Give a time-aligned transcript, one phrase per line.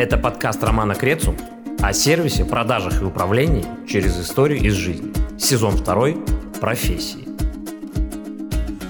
[0.00, 1.36] Это подкаст Романа Крецу
[1.80, 5.12] о сервисе, продажах и управлении через историю из жизни.
[5.38, 6.16] Сезон второй.
[6.58, 7.28] Профессии.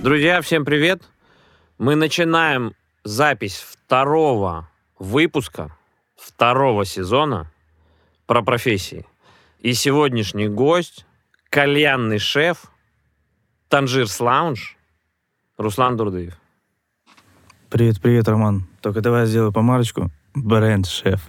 [0.04, 1.03] Друзья, всем привет!
[1.79, 4.71] Мы начинаем запись второго
[5.01, 5.77] выпуска
[6.17, 7.51] второго сезона
[8.27, 9.04] про профессии.
[9.58, 11.06] И сегодняшний гость–
[11.51, 12.71] кальянный шеф
[13.67, 14.77] Танжирс Лаунж
[15.58, 16.38] Руслан Дурдыев.
[17.69, 18.69] Привет, привет, Роман.
[18.80, 20.08] Только давай сделаю помарочку.
[20.34, 21.29] Бренд-шеф.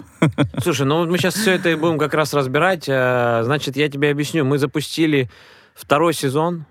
[0.62, 2.88] Слушай, ну мы сейчас все это и будем как раз разбирать.
[2.88, 4.46] Э, значит, я тебе объясню.
[4.46, 5.30] Мы запустили
[5.74, 6.66] второй сезон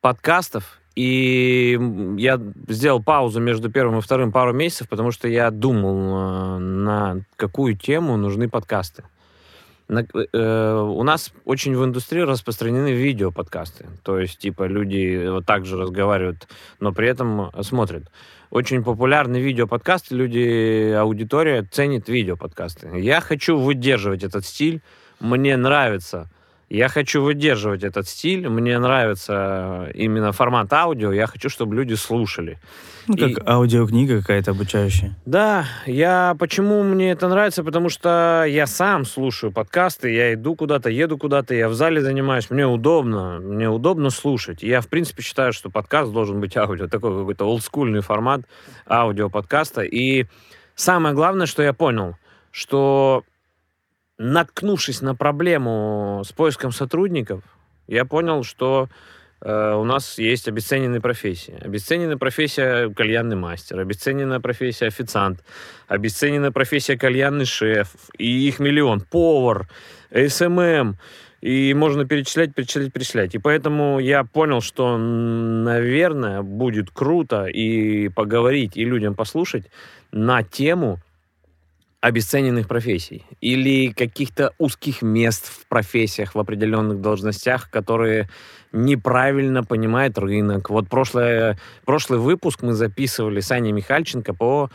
[0.00, 1.78] подкастов, и
[2.16, 7.24] я сделал паузу между первым и вторым пару месяцев, потому что я думал, э, на
[7.36, 9.04] какую тему нужны подкасты.
[9.86, 13.86] На, э, у нас очень в индустрии распространены видео-подкасты.
[14.02, 16.48] То есть, типа, люди вот так же разговаривают,
[16.80, 18.04] но при этом смотрят.
[18.54, 23.00] Очень популярны видео-подкасты, люди, аудитория ценит видео-подкасты.
[23.00, 24.80] Я хочу выдерживать этот стиль.
[25.18, 26.30] Мне нравится
[26.68, 28.48] я хочу выдерживать этот стиль.
[28.48, 31.12] Мне нравится именно формат аудио.
[31.12, 32.58] Я хочу, чтобы люди слушали.
[33.06, 33.42] Ну, как и...
[33.46, 35.14] аудиокнига какая-то обучающая.
[35.26, 40.88] Да, я почему мне это нравится, потому что я сам слушаю подкасты, я иду куда-то,
[40.88, 44.62] еду куда-то, я в зале занимаюсь, мне удобно, мне удобно слушать.
[44.62, 48.42] Я, в принципе, считаю, что подкаст должен быть аудио, такой какой-то олдскульный формат
[48.88, 49.82] аудиоподкаста.
[49.82, 50.26] И
[50.74, 52.16] самое главное, что я понял,
[52.50, 53.24] что
[54.18, 57.42] наткнувшись на проблему с поиском сотрудников,
[57.86, 58.88] я понял, что
[59.40, 61.58] э, у нас есть обесцененные профессии.
[61.60, 65.44] Обесцененная профессия кальянный мастер, обесцененная профессия официант,
[65.88, 69.68] обесцененная профессия кальянный шеф, и их миллион, повар,
[70.10, 70.96] SMM,
[71.42, 73.34] и можно перечислять, перечислять, перечислять.
[73.34, 79.66] И поэтому я понял, что, наверное, будет круто и поговорить, и людям послушать
[80.10, 81.00] на тему
[82.04, 88.28] обесцененных профессий или каких-то узких мест в профессиях, в определенных должностях, которые
[88.72, 90.68] неправильно понимает рынок.
[90.68, 94.68] Вот прошлое, прошлый выпуск мы записывали с Аней Михальченко по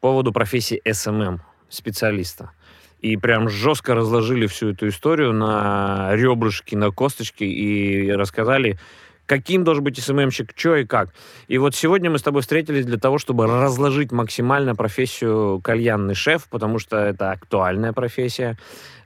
[0.00, 2.52] поводу профессии SMM, специалиста.
[3.00, 8.78] И прям жестко разложили всю эту историю на ребрышки, на косточки и рассказали,
[9.26, 11.10] каким должен быть SMM щик, что и как.
[11.48, 16.46] И вот сегодня мы с тобой встретились для того, чтобы разложить максимально профессию кальянный шеф,
[16.48, 18.56] потому что это актуальная профессия,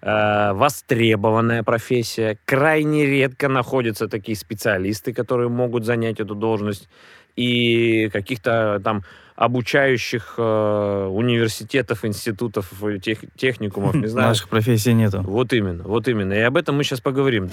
[0.03, 2.39] э, востребованная профессия.
[2.45, 6.89] Крайне редко находятся такие специалисты, которые могут занять эту должность.
[7.37, 9.03] И каких-то там
[9.37, 12.71] обучающих э, университетов, институтов,
[13.03, 14.29] тех, техникумов, не знаю.
[14.29, 15.23] Наших профессий нету.
[15.23, 16.35] Вот именно, вот именно.
[16.35, 17.49] И об этом мы сейчас поговорим.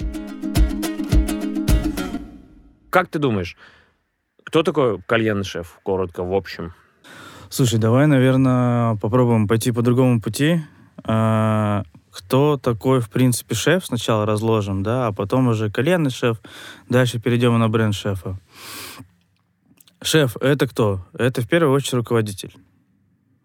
[2.90, 3.56] Как ты думаешь,
[4.44, 6.72] кто такой кальянный шеф, коротко, в общем?
[7.50, 10.62] Слушай, давай, наверное, попробуем пойти по другому пути.
[11.04, 16.40] А, кто такой, в принципе, шеф, сначала разложим, да, а потом уже кальянный шеф,
[16.88, 18.38] дальше перейдем на бренд шефа.
[20.02, 21.06] Шеф— это кто?
[21.12, 22.54] Это в первую очередь руководитель,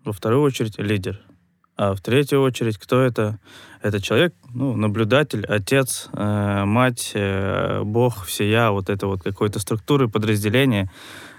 [0.04, 1.22] во вторую очередь лидер—
[1.76, 3.40] а в третью очередь, кто это?
[3.82, 10.08] Это человек, ну, наблюдатель, отец, э, мать, э, бог, всея, вот это вот какой-то структуры,
[10.08, 10.90] подразделения,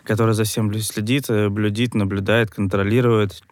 [0.05, 3.43] которое за всем следит, э, блюдит, наблюдает, контролирует,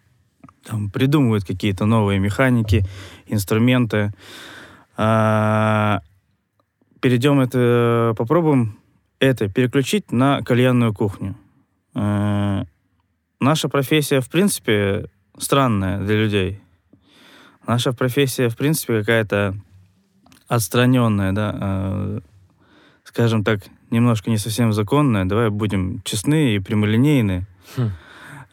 [0.64, 2.84] там, придумывает какие-то новые механики,
[3.26, 4.12] инструменты.
[4.96, 6.00] А,
[7.00, 8.78] перейдем это, попробуем
[9.18, 11.36] это переключить на кальянную кухню.
[11.94, 12.64] А,
[13.40, 15.06] наша профессия, в принципе,
[15.38, 16.61] странная для людей.
[17.66, 19.54] Наша профессия, в принципе, какая-то
[20.48, 22.20] отстраненная, да, э,
[23.04, 25.24] скажем так, немножко не совсем законная.
[25.24, 27.46] Давай будем честны и прямолинейны.
[27.76, 27.90] Хм.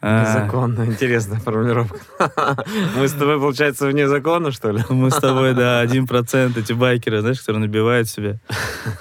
[0.02, 1.98] Незаконно, интересная формулировка.
[2.96, 4.82] Мы с тобой, получается, вне закона, что ли?
[4.88, 8.40] Мы с тобой, да, один процент, эти байкеры, знаешь, которые набивают себе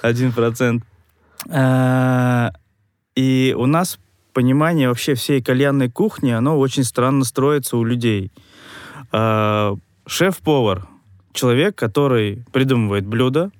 [0.01, 0.83] один процент.
[1.49, 2.51] А,
[3.15, 3.97] и у нас
[4.33, 8.33] понимание вообще всей кальянной кухни, оно очень странно строится у людей.
[10.09, 10.87] А, Шеф-повар—
[11.33, 13.51] человек, который придумывает блюдо,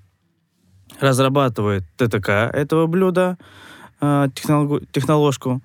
[1.00, 3.38] разрабатывает ТТК этого блюда,
[4.02, 4.28] э,
[4.92, 5.62] техноложку,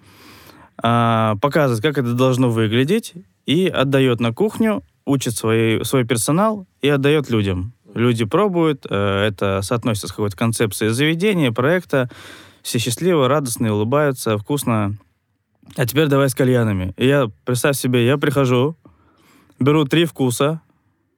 [0.82, 3.14] э, показывает, как это должно выглядеть,
[3.46, 7.72] и отдает на кухню, учит свой, свой персонал и отдает людям.
[7.94, 12.10] Люди пробуют, э, это соотносится с какой-то концепцией заведения, проекта,
[12.62, 14.98] все счастливы, радостные, улыбаются, вкусно.
[15.76, 16.92] А теперь давай с кальянами.
[16.98, 18.76] И я, представь себе, я прихожу,
[19.58, 20.60] беру три вкуса,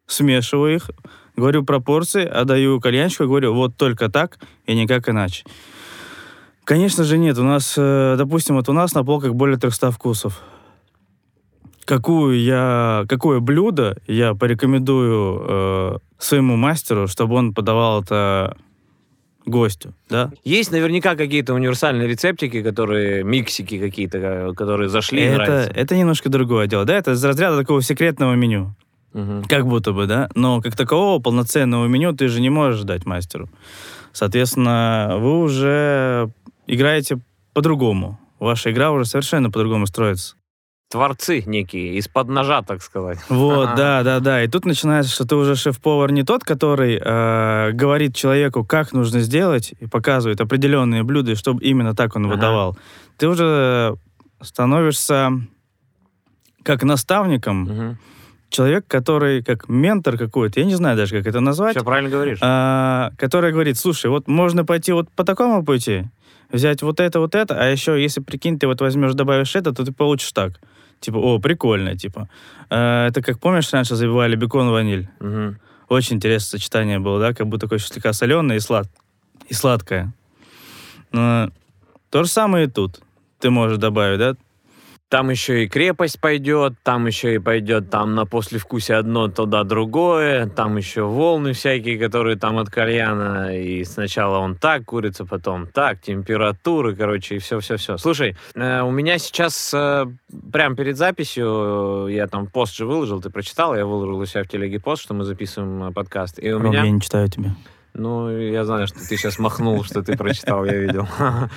[0.07, 0.91] смешиваю их,
[1.37, 5.45] говорю пропорции, отдаю кальянщику, говорю, вот только так и никак иначе.
[6.65, 7.39] Конечно же нет.
[7.39, 10.43] У нас, э, допустим, вот у нас на полках более 300 вкусов.
[11.85, 18.57] какую я, какое блюдо я порекомендую э, своему мастеру, чтобы он подавал это
[19.47, 20.33] гостю, да?
[20.43, 25.71] Есть наверняка какие-то универсальные рецептики, которые, миксики какие-то, э, которые зашли это, нравятся.
[25.73, 26.97] это немножко другое дело, да?
[26.97, 28.75] Это из разряда такого секретного меню.
[29.17, 29.45] Мгм.
[29.45, 30.29] Как будто бы, да?
[30.35, 33.49] Но как такового полноценного меню ты же не можешь дать мастеру.
[34.13, 36.31] Соответственно, вы уже
[36.67, 37.19] играете
[37.55, 38.21] по-другому.
[38.39, 40.37] Ваша игра уже совершенно по-другому строится.
[40.91, 43.19] Творцы некие, из-под ножа, так сказать.
[43.29, 44.45] Вот, да, да, да.
[44.45, 49.21] И тут начинается, что ты уже шеф-повар не тот, который э, говорит человеку, как нужно
[49.21, 52.77] сделать, и показывает определенные блюда, и чтобы именно так он выдавал.
[53.17, 53.97] Ты уже
[54.41, 55.33] становишься
[56.63, 57.99] как наставником, Мгм.
[58.51, 62.39] Человек, который как ментор какой-то, я не знаю даже, как это назвать, Все правильно говоришь.
[62.41, 66.05] а, который говорит, слушай, вот можно пойти вот по такому пути,
[66.51, 69.85] взять вот это, вот это, а еще, если, прикинь, ты вот возьмешь, добавишь это, то
[69.85, 70.61] ты получишь так.
[71.01, 72.29] Типа, о, прикольно, типа.
[72.71, 75.09] А, это как, помнишь, раньше забивали бекон, ваниль?
[75.21, 75.59] Мгм.
[75.89, 78.89] Очень интересное сочетание было, да, как будто такое слегка соленое и, слад...
[79.49, 80.13] и сладкое.
[81.13, 81.51] Но
[82.11, 83.01] то же самое и тут.
[83.39, 84.37] Ты можешь добавить, да?
[85.09, 90.49] Там еще и крепость пойдет, там еще и пойдет там на послевкусие одно, туда другое,
[90.49, 96.01] там еще волны всякие, которые там от кальяна, и сначала он так курится, потом так,
[96.01, 97.99] температуры, короче, и все-все-все.
[97.99, 100.07] Слушай, э, у меня сейчас э,
[100.53, 104.43] прямо перед записью, э, я там пост же выложил, ты прочитал, я выложил у себя
[104.43, 106.83] в телеге пост, что мы записываем э, подкаст, и у Ром, меня...
[106.83, 107.55] Я не читаю тебя.
[107.99, 111.09] Ну, я знаю, что ты сейчас махнул, что ты прочитал, я видел.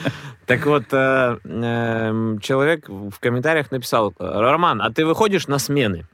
[0.45, 6.07] Так вот, э, эм, человек в комментариях написал, Роман, а ты выходишь на смены?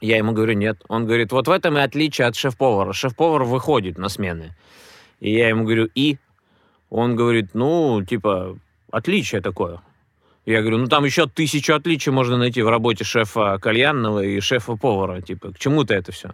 [0.00, 0.78] Я ему говорю, нет.
[0.88, 2.94] Он говорит, вот в этом и отличие от шеф-повара.
[2.94, 4.56] Шеф-повар выходит на смены.
[5.20, 6.16] И я ему говорю, и?
[6.88, 8.56] Он говорит, ну, типа,
[8.90, 9.80] отличие такое.
[10.46, 15.20] Я говорю, ну там еще тысячу отличий можно найти в работе шефа кальянного и шефа-повара.
[15.22, 16.30] Типа, к чему-то это все?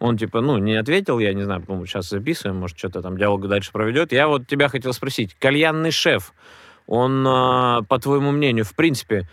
[0.00, 3.46] Он, типа, ну, не ответил, я не знаю, по-моему, сейчас записываем, может, что-то там диалог
[3.46, 4.12] дальше проведет.
[4.12, 6.32] Я вот тебя хотел спросить, кальянный шеф,
[6.86, 9.28] он, а, по твоему мнению, в принципе,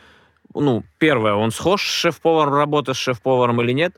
[0.53, 3.95] ну, первое, он схож с шеф-поваром, работа с шеф-поваром или нет?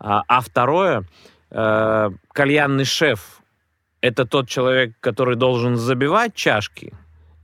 [0.00, 1.04] А, а второе,
[1.50, 3.40] э, кальянный шеф–
[4.00, 6.92] это тот человек, который должен забивать чашки,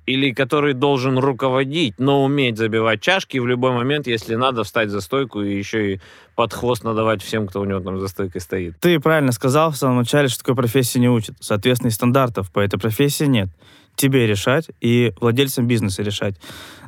[0.08, 5.02] или который должен руководить, но уметь забивать чашки в любой момент, если надо, встать за
[5.02, 6.00] стойку и еще и
[6.34, 8.78] под хвост надавать всем, кто у него там за стойкой стоит.
[8.80, 11.36] Ты правильно сказал в самом начале, что такой профессии не учат.
[11.40, 13.48] Соответственно, и стандартов по этой профессии нет.
[13.96, 16.36] Тебе решать и владельцам бизнеса решать.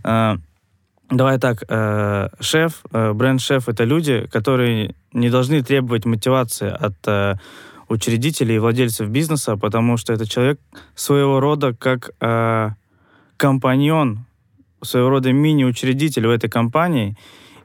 [0.02, 0.36] А,
[1.10, 7.34] Давай так, э, шеф, э, бренд-шеф— это люди, которые не должны требовать мотивации от э,
[7.88, 10.60] учредителей и владельцев бизнеса, потому что это человек
[10.94, 12.70] своего рода как э,
[13.40, 14.26] компаньон,
[14.82, 17.16] своего рода мини-учредитель в этой компании,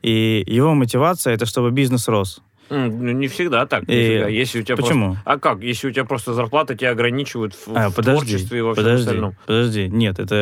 [0.02, 2.42] и его мотивация— это чтобы бизнес рос.
[2.70, 3.84] Ну, не всегда так.
[3.88, 3.94] И.
[3.94, 5.06] Если у тебя Почему?
[5.14, 5.62] просто- А как?
[5.62, 8.84] Если у тебя просто зарплата тебя ограничивают в, А, в подожди, творчестве и во всем
[8.84, 9.36] подожди, остальном.
[9.46, 9.88] подожди.
[9.90, 10.36] Нет, это,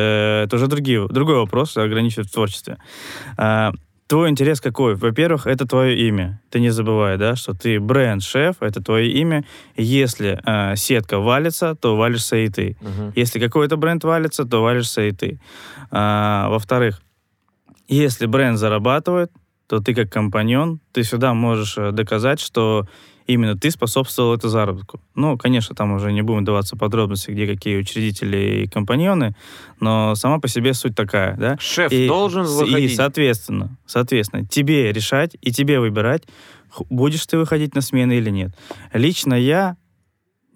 [0.46, 2.78] это уже другие, другой вопрос, ограничивает в творчестве.
[3.36, 3.72] А,
[4.06, 4.94] твой интерес какой?
[4.94, 6.40] Во-первых, это твое имя.
[6.50, 9.44] Ты не забывай, да, что ты бренд-шеф, это твое имя.
[9.76, 12.76] Если а, сетка валится, то валишься и ты.
[12.80, 13.12] Мгм.
[13.16, 15.40] Если какой-то бренд валится, то валишься и ты.
[15.90, 17.00] А, во-вторых,
[17.88, 19.30] если бренд зарабатывает,
[19.66, 22.86] то ты как компаньон, ты всегда можешь э, доказать, что
[23.26, 25.00] именно ты способствовал этому заработку.
[25.14, 29.34] Ну, конечно, там уже не будем даваться подробности, где какие учредители и компаньоны,
[29.80, 31.56] но сама по себе суть такая, да?
[31.58, 32.96] Шеф И должен с- И, выходить.
[32.96, 36.24] соответственно, соответственно, тебе решать и тебе выбирать,
[36.90, 38.50] будешь ты выходить на смены или нет.
[38.92, 39.76] Лично я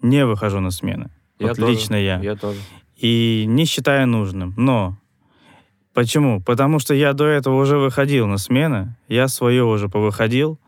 [0.01, 1.09] не выхожу на смены.
[1.39, 1.71] Я вот тоже.
[1.71, 2.19] лично я.
[2.19, 2.59] Я тоже.
[2.97, 4.53] И не считаю нужным.
[4.57, 4.97] Но
[5.93, 6.41] почему?
[6.41, 10.59] Потому что я до этого уже выходил на смены, я свое уже повыходил.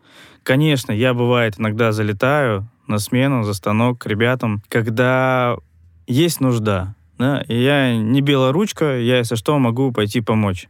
[0.44, 5.56] Конечно, я, бывает, иногда залетаю на смену, за станок к ребятам, когда
[6.08, 6.96] есть нужда.
[7.18, 7.44] Да?
[7.48, 10.68] И я не белоручка, я, если что, могу пойти помочь.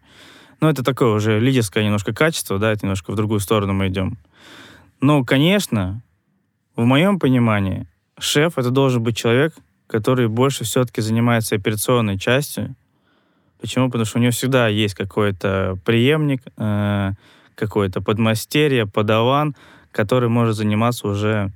[0.59, 4.17] Но это такое уже лидерское немножко качество, да, это немножко в другую сторону мы идем.
[4.99, 6.03] Но, конечно,
[6.75, 7.87] в моем понимании,
[8.19, 9.55] шеф это должен быть человек,
[9.87, 12.75] который больше все-таки занимается операционной частью.
[13.59, 13.87] Почему?
[13.87, 17.11] Потому что у него всегда есть какой-то преемник, э,
[17.61, 19.55] какой-то подмастерье, подаван,
[19.91, 21.51] который может заниматься уже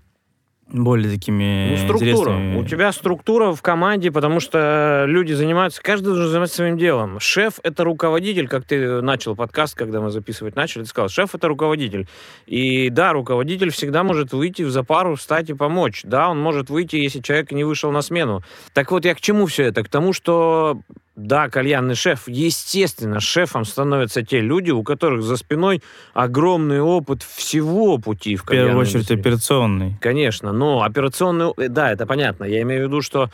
[0.67, 2.11] более такими Ну, структура.
[2.11, 2.57] интересными...
[2.57, 7.19] У тебя структура в команде, потому что люди занимаются, каждый должен заниматься своим делом.
[7.19, 11.47] Шеф— это руководитель, как ты начал подкаст, когда мы записывать начали, ты сказал, шеф— это
[11.47, 12.07] руководитель.
[12.47, 16.01] И да, руководитель всегда может выйти в запару, встать и помочь.
[16.03, 18.43] Да, он может выйти, если человек не вышел на смену.
[18.73, 19.83] Так вот, я к чему все это?
[19.83, 20.79] К тому, что
[21.15, 22.23] Да, кальянный шеф.
[22.27, 25.81] Естественно, шефом становятся те люди, у которых за спиной
[26.13, 29.19] огромный опыт всего пути в В первую очередь индустрии.
[29.19, 29.97] операционный.
[30.01, 31.53] Конечно, но операционный...
[31.69, 32.43] Да, это понятно.
[32.43, 33.29] Я имею в виду, что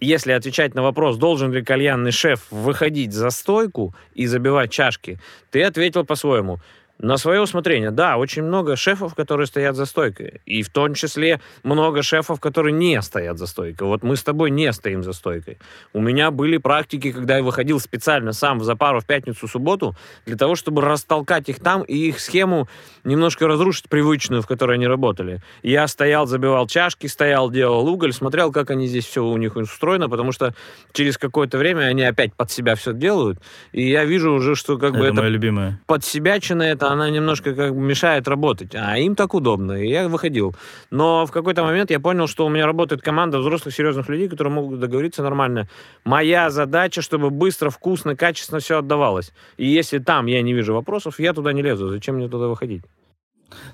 [0.00, 5.18] если отвечать на вопрос, должен ли кальянный шеф выходить за стойку и забивать чашки,
[5.50, 6.58] ты ответил по-своему.
[6.98, 7.90] На свое усмотрение.
[7.90, 10.40] Да, очень много шефов, которые стоят за стойкой.
[10.46, 13.88] И в том числе много шефов, которые не стоят за стойкой.
[13.88, 15.58] Вот мы с тобой не стоим за стойкой.
[15.92, 20.54] У меня были практики, когда я выходил специально сам за пару в пятницу-субботу для того,
[20.54, 22.68] чтобы растолкать их там и их схему
[23.04, 25.42] немножко разрушить привычную, в которой они работали.
[25.62, 30.08] Я стоял, забивал чашки, стоял, делал уголь, смотрел, как они здесь все у них устроено,
[30.08, 30.54] потому что
[30.92, 33.38] через какое-то время они опять под себя все делают,
[33.72, 35.80] и я вижу уже, что как бы это это мое любимое.
[35.86, 36.62] подсебячина
[36.92, 38.74] она немножко как бы мешает работать.
[38.74, 39.72] А им так удобно.
[39.72, 40.54] И я выходил.
[40.90, 44.52] Но в какой-то момент я понял, что у меня работает команда взрослых, серьезных людей, которые
[44.52, 45.68] могут договориться нормально.
[46.04, 49.32] Моя задача, чтобы быстро, вкусно, качественно все отдавалось.
[49.56, 51.88] И если там я не вижу вопросов, я туда не лезу.
[51.88, 52.82] Зачем мне туда выходить?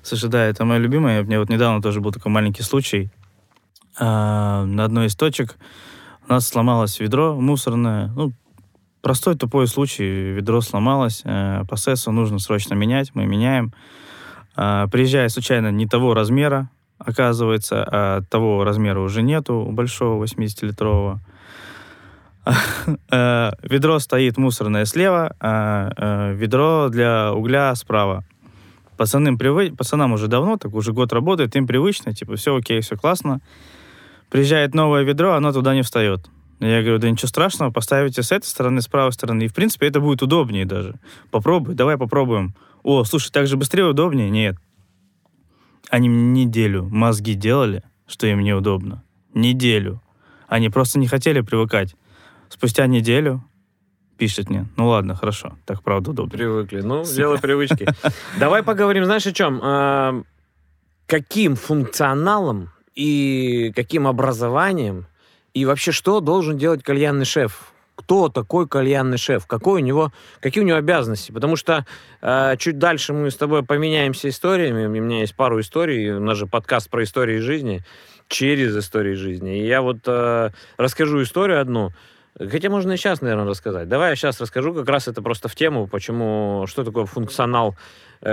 [0.01, 1.21] Слушай, да, это мое любимое.
[1.21, 3.11] У меня вот недавно тоже был такой маленький случай.
[3.99, 5.55] А, на одной из точек
[6.27, 8.07] у нас сломалось ведро мусорное.
[8.15, 8.33] Ну,
[9.03, 10.31] простой тупой случай.
[10.31, 11.21] Ведро сломалось.
[11.25, 13.11] э, По СЭСу нужно срочно менять.
[13.13, 13.73] Мы меняем.
[14.55, 21.19] А, Приезжая случайно не того размера, оказывается, а того размера уже нету, большого 80-литрового.
[23.11, 28.23] Э, Ведро стоит мусорное слева, а э, ведро для угля справа.
[28.97, 29.71] Пацанам, привы...
[29.71, 33.39] Пацанам уже давно, так уже год работает, им привычно, типа, все окей, все классно.
[34.29, 36.29] Приезжает новое ведро, оно туда не встает.
[36.67, 39.43] Я говорю, да ничего страшного, поставите с этой стороны, с правой стороны.
[39.43, 40.95] И, в принципе, это будет удобнее даже.
[41.31, 42.55] Попробуй, давай попробуем.
[42.83, 44.29] О, слушай, так же быстрее, удобнее?
[44.29, 44.55] Нет.
[45.89, 49.03] Они мне неделю мозги делали, что им неудобно.
[49.33, 50.01] Неделю.
[50.47, 51.95] Они просто не хотели привыкать.
[52.49, 53.43] Спустя неделю
[54.17, 56.37] пишет мне, ну ладно, хорошо, так правда удобно.
[56.37, 56.81] Привыкли.
[56.81, 57.17] Ну, Сука.
[57.17, 57.87] дело привычки.
[58.39, 59.59] Давай поговорим, знаешь, о чем?
[59.63, 60.21] А,
[61.07, 65.07] Каким функционалом и каким образованием
[65.53, 67.73] и вообще что должен делать кальянный шеф?
[67.95, 69.45] Кто такой кальянный шеф?
[69.45, 71.31] Какой у него, какие у него обязанности?
[71.31, 71.85] Потому что
[72.21, 74.87] э, чуть дальше мы с тобой поменяемся историями.
[74.87, 76.11] У меня есть пару историй.
[76.11, 77.83] У нас же подкаст про истории жизни
[78.27, 79.59] через истории жизни.
[79.59, 81.91] И я вот э, расскажу историю одну.
[82.35, 83.87] Хотя можно и сейчас, наверное, рассказать.
[83.87, 87.75] Давай я сейчас расскажу, как раз это просто в тему, почему, что такое функционал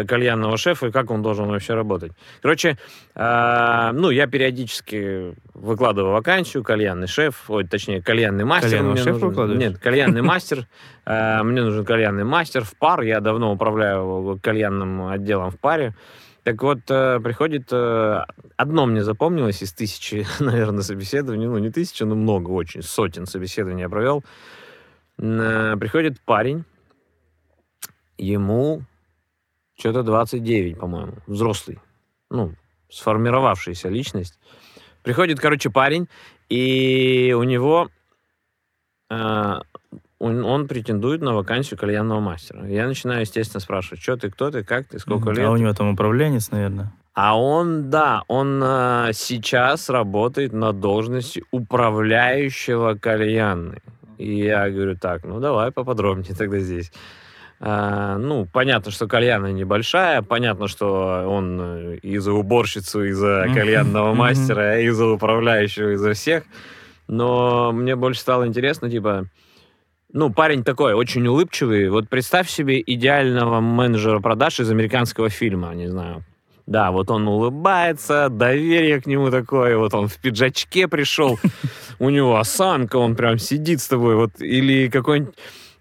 [0.06, 2.12] кальянного шефа и как он должен вообще работать.
[2.42, 2.78] Короче,
[3.14, 8.70] э, ну, я периодически выкладываю вакансию, кальянный шеф, ой, точнее, кальянный мастер.
[8.70, 9.28] Кальянного шефа нужен.
[9.28, 9.60] выкладываешь?
[9.60, 10.66] Нет, кальянный мастер.
[11.06, 13.02] Э, Мне нужен кальянный мастер в пар.
[13.02, 15.94] Я давно управляю кальянным отделом в паре.
[16.44, 17.68] Так вот, э, приходит...
[17.72, 18.24] э,
[18.56, 21.46] Одно мне запомнилось из тысячи, наверное, собеседований.
[21.46, 22.82] Ну, не тысячи, но много очень.
[22.82, 24.22] Сотен собеседований я провел.
[25.18, 26.64] Э, Приходит парень.
[28.18, 28.82] Ему
[29.80, 31.14] что-то 29, по-моему.
[31.26, 31.80] Взрослый.
[32.30, 32.52] Ну,
[32.90, 34.38] сформировавшаяся личность.
[35.02, 36.06] Приходит, короче, парень,
[36.48, 37.88] и у него...
[39.10, 39.60] э,
[40.18, 42.66] он, он претендует на вакансию кальянного мастера.
[42.68, 45.38] Я начинаю, естественно, спрашивать, что ты, кто ты, как ты, сколько Мгм.
[45.38, 45.46] лет.
[45.46, 46.92] А у него там управленец, наверное.
[47.14, 53.80] А он, да, он э, сейчас работает на должности управляющего кальянной.
[54.18, 56.92] И я говорю, так, ну давай поподробнее тогда здесь.
[57.62, 63.46] А, ну, понятно, что кальяна небольшая, понятно, что он э, и за уборщицу, и за
[63.54, 66.44] кальянного мастера, и за управляющего, и за всех.
[67.06, 69.26] Но мне больше стало интересно, типа,
[70.10, 71.90] ну, парень такой, очень улыбчивый.
[71.90, 76.24] Вот представь себе идеального менеджера продаж из американского фильма, не знаю.
[76.66, 81.38] Да, вот он улыбается, доверие к нему такое, вот он в пиджачке пришел,
[81.98, 85.34] у него осанка, он прям сидит с тобой, вот, или какой-нибудь,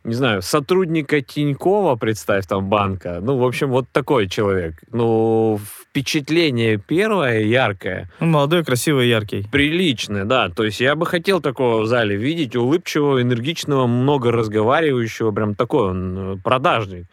[0.10, 3.20] не знаю, сотрудника Тинькова, представь, там, банка.
[3.22, 4.74] Ну, в общем, вот такой человек.
[4.92, 9.46] Ну, впечатление первое, яркое, Ну, молодой, красивый, яркий.
[9.52, 10.50] приличное, да.
[10.50, 15.90] То есть я бы хотел такого в зале видеть, улыбчивого, энергичного, много разговаривающего, прям такой
[15.92, 17.06] он э, продажник.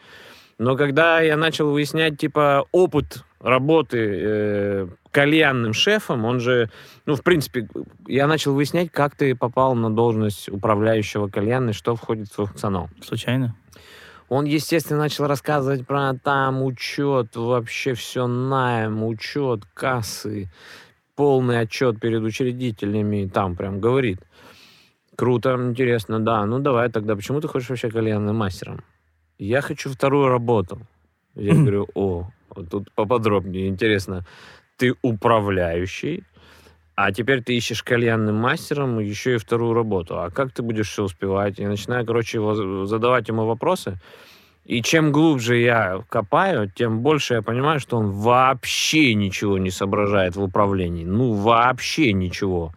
[0.59, 4.87] Но когда я начал выяснять, типа, опыт работы э,
[5.17, 6.69] кальянным шефом, он же,
[7.07, 7.67] ну, в принципе,
[8.07, 12.91] я начал выяснять, как ты попал на должность управляющего кальянной, что входит в функционал.
[13.03, 13.57] Случайно?
[14.29, 20.51] Он, естественно, начал рассказывать про там учет, вообще все найм, учет, кассы,
[21.15, 24.19] полный отчет перед учредителями, там прям говорит.
[25.17, 26.45] Круто, интересно, да.
[26.45, 28.85] Ну давай тогда, почему ты хочешь вообще кальянным мастером?
[29.39, 30.79] Я хочу вторую работу.
[31.35, 34.27] Я говорю, о, вот тут поподробнее, интересно.
[34.79, 36.25] Ты управляющий,
[36.97, 40.19] А теперь ты ищешь кальянным мастером еще и вторую работу.
[40.19, 41.59] А как ты будешь все успевать?
[41.59, 42.41] Я начинаю, короче,
[42.87, 43.99] задавать ему вопросы.
[44.65, 50.37] И чем глубже я копаю, тем больше я понимаю, что он вообще ничего не соображает
[50.37, 51.05] в управлении.
[51.05, 52.75] Ну, вообще ничего.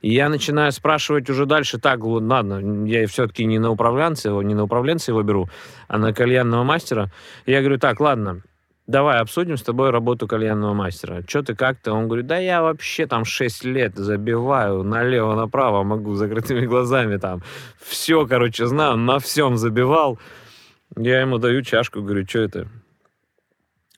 [0.00, 4.54] И я начинаю спрашивать уже дальше, так, ладно, я все-таки не на управленца его, не
[4.54, 5.48] на управленца его беру,
[5.88, 7.10] а на кальянного мастера.
[7.46, 8.42] И я говорю, так, ладно,
[8.86, 11.22] давай обсудим с тобой работу кальянного мастера.
[11.26, 16.14] Что ты, как то Он говорит, да я вообще там 6 лет забиваю налево-направо, могу
[16.14, 17.42] закрытыми глазами там.
[17.80, 20.18] Все, короче, знаю, на всем забивал.
[20.96, 22.68] Я ему даю чашку, говорю, что это?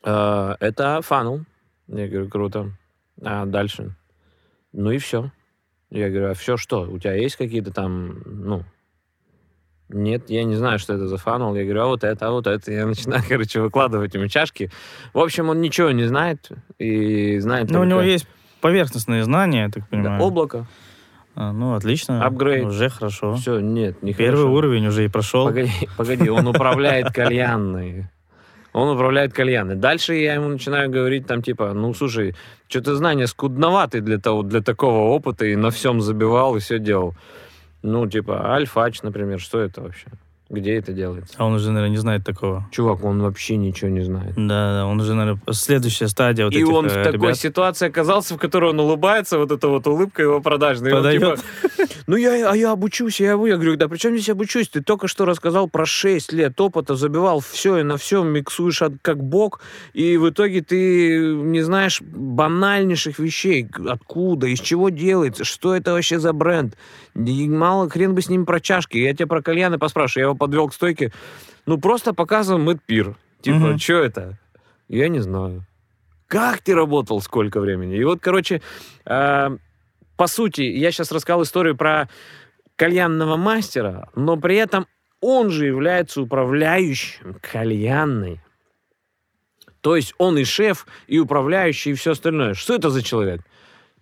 [0.02, 1.42] «А, это фанул.
[1.88, 2.73] Я говорю, круто.
[3.23, 3.95] А дальше?
[4.73, 5.33] Ну и все.
[5.90, 6.83] Я говорю, а все что?
[6.83, 8.64] У тебя есть какие-то там, ну,
[9.88, 11.54] нет, я не знаю, что это за фанул.
[11.54, 12.71] Я говорю, а вот это, а вот это.
[12.71, 14.71] Я начинаю, короче, выкладывать ему чашки.
[15.14, 16.50] В общем, он ничего не знает.
[16.78, 18.26] И знает Ну, у него есть
[18.61, 20.18] поверхностные знания, я так понимаю.
[20.18, 20.66] Да, облако.
[21.35, 22.25] А, ну, отлично.
[22.25, 22.66] Апгрейд.
[22.66, 23.37] Уже хорошо.
[23.37, 24.54] Все, нет, не Первый хорошо.
[24.54, 25.47] уровень уже и прошел.
[25.47, 28.09] Погоди, погоди, он управляет кальянной.
[28.73, 29.76] Он управляет кальянной.
[29.76, 32.35] Дальше я ему начинаю говорить там типа, ну слушай,
[32.68, 37.14] что-то знания скудноваты для того, для такого опыта и на всем забивал и все делал.
[37.82, 40.08] Ну типа альфач, например, что это вообще?
[40.50, 41.35] Где это делается?
[41.37, 42.67] А он уже, наверное, не знает такого.
[42.73, 44.33] Чувак, он вообще ничего не знает.
[44.35, 47.37] Да, да, он уже, наверное, следующая стадия вот и этих он э, в такой ребят.
[47.37, 50.93] ситуации оказался, в которой он улыбается, вот эта вот улыбка его продажная.
[50.95, 51.21] Он Подает.
[51.21, 54.71] типа, ну я, а я обучусь, я, я говорю, да при чем здесь обучусь?
[54.71, 58.95] Ты только что рассказал про 6 лет опыта, забивал все и на всем, миксуешь от-
[59.02, 59.61] как бог,
[59.93, 63.69] и в итоге ты не знаешь банальнейших вещей.
[63.87, 66.75] Откуда, из чего делается, что это вообще за бренд.
[67.14, 68.97] И мало хрен бы с ним про чашки.
[68.97, 71.12] Я тебя про кальяны поспрашиваю, я его подвел к стойке.
[71.66, 73.16] Ну просто показываем мэтпир.
[73.42, 73.78] Типа, Мгм.
[73.78, 74.38] что это?
[74.88, 75.64] Я не знаю.
[76.26, 77.97] Как ты работал сколько времени?
[77.97, 78.62] И вот, короче,
[79.04, 79.50] э,
[80.16, 82.09] по сути, я сейчас рассказал историю про
[82.76, 84.87] кальянного мастера, но при этом
[85.21, 88.40] он же является управляющим кальянной.
[89.80, 92.54] То есть он и шеф, и управляющий, и все остальное.
[92.54, 93.43] Что это за человек?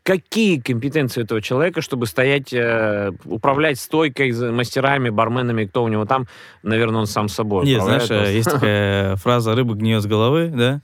[0.07, 6.29] Какие компетенции этого человека, чтобы стоять, э, управлять стойкой, мастерами, барменами, кто у него там?
[6.63, 8.31] Наверное, он сам собой Нет, знаешь, э, просто.
[8.31, 10.81] есть такая фраза «рыба гниет с головы», да?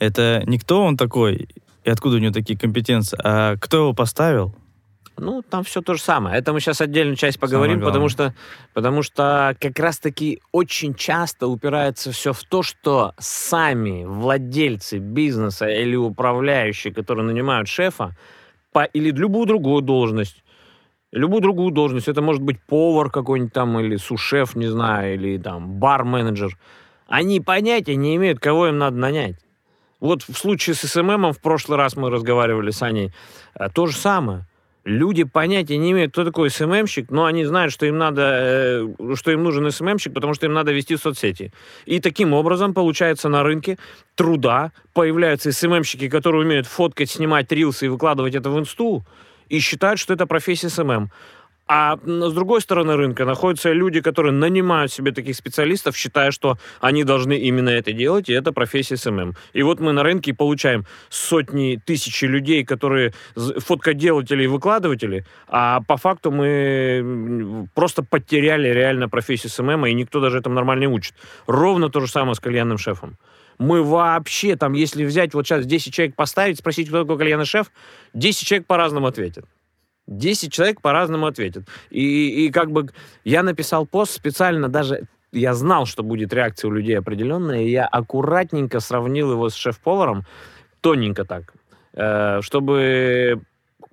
[0.00, 1.48] Это не кто он такой
[1.84, 4.52] и откуда у него такие компетенции, а кто его поставил.
[5.16, 6.36] Ну, там все то же самое.
[6.36, 8.34] Это мы сейчас отдельную часть поговорим, потому что,
[8.74, 15.94] потому что как раз-таки очень часто упирается все в то, что сами владельцы бизнеса или
[15.94, 18.16] управляющие, которые нанимают шефа,
[18.76, 20.44] по, или любую другую должность,
[21.10, 25.78] любую другую должность, это может быть повар какой-нибудь там, или сушеф, не знаю, или там
[25.78, 26.58] бар-менеджер,
[27.08, 29.36] они понятия не имеют, кого им надо нанять.
[29.98, 33.12] Вот в случае с СММом в прошлый раз мы разговаривали с Аней,
[33.58, 34.46] э, то же самое.
[34.86, 39.32] Люди понятия не имеют, кто такой СММщик, но они знают, что им надо, э, что
[39.32, 41.52] им нужен СММщик, потому что им надо вести соцсети.
[41.86, 43.78] И таким образом, получается, на рынке
[44.14, 49.04] труда появляются SMM щики, которые умеют фоткать, снимать reels ы и выкладывать это в инсту,
[49.48, 51.10] и считают, что это профессия SMM.
[51.68, 57.02] А с другой стороны рынка находятся люди, которые нанимают себе таких специалистов, считая, что они
[57.02, 59.34] должны именно это делать, и это профессия SMM.
[59.52, 65.96] И вот мы на рынке получаем сотни, тысячи людей, которые фоткоделатели и выкладыватели, а по
[65.96, 71.14] факту мы просто потеряли реально профессию SMM, и никто даже этому нормально не учит.
[71.48, 73.16] Ровно то же самое с кальянным шефом.
[73.58, 77.72] Мы вообще, там, если взять вот сейчас 10 человек поставить, спросить, кто такой кальянный шеф,
[78.14, 79.46] 10 человек по-разному ответят.
[80.06, 81.64] 10 человек по-разному ответят.
[81.90, 82.88] И, и как бы
[83.24, 87.86] я написал пост специально, даже я знал, что будет реакция у людей определенная, и я
[87.86, 90.24] аккуратненько сравнил его с шеф-поваром,
[90.80, 91.54] тоненько так,
[91.94, 93.42] э, чтобы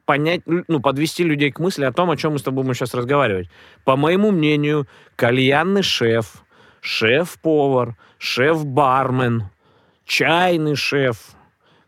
[0.06, 2.94] понять, ну, подвести людей к мысли о том, о чем мы с тобой будем сейчас
[2.94, 3.50] разговаривать.
[3.84, 6.44] По моему мнению, кальянный шеф,
[6.82, 9.50] шеф-повар, шеф-бармен,
[10.06, 11.32] чайный шеф,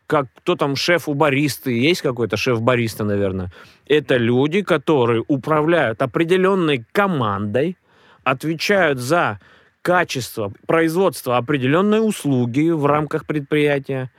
[0.07, 3.51] как кто там шеф у баристы, есть какой-то шеф-бариста, наверное.
[3.87, 7.77] Это люди, которые управляют определенной командой,
[8.23, 9.39] отвечают за
[9.81, 14.11] качество производства определенной услуги в рамках предприятия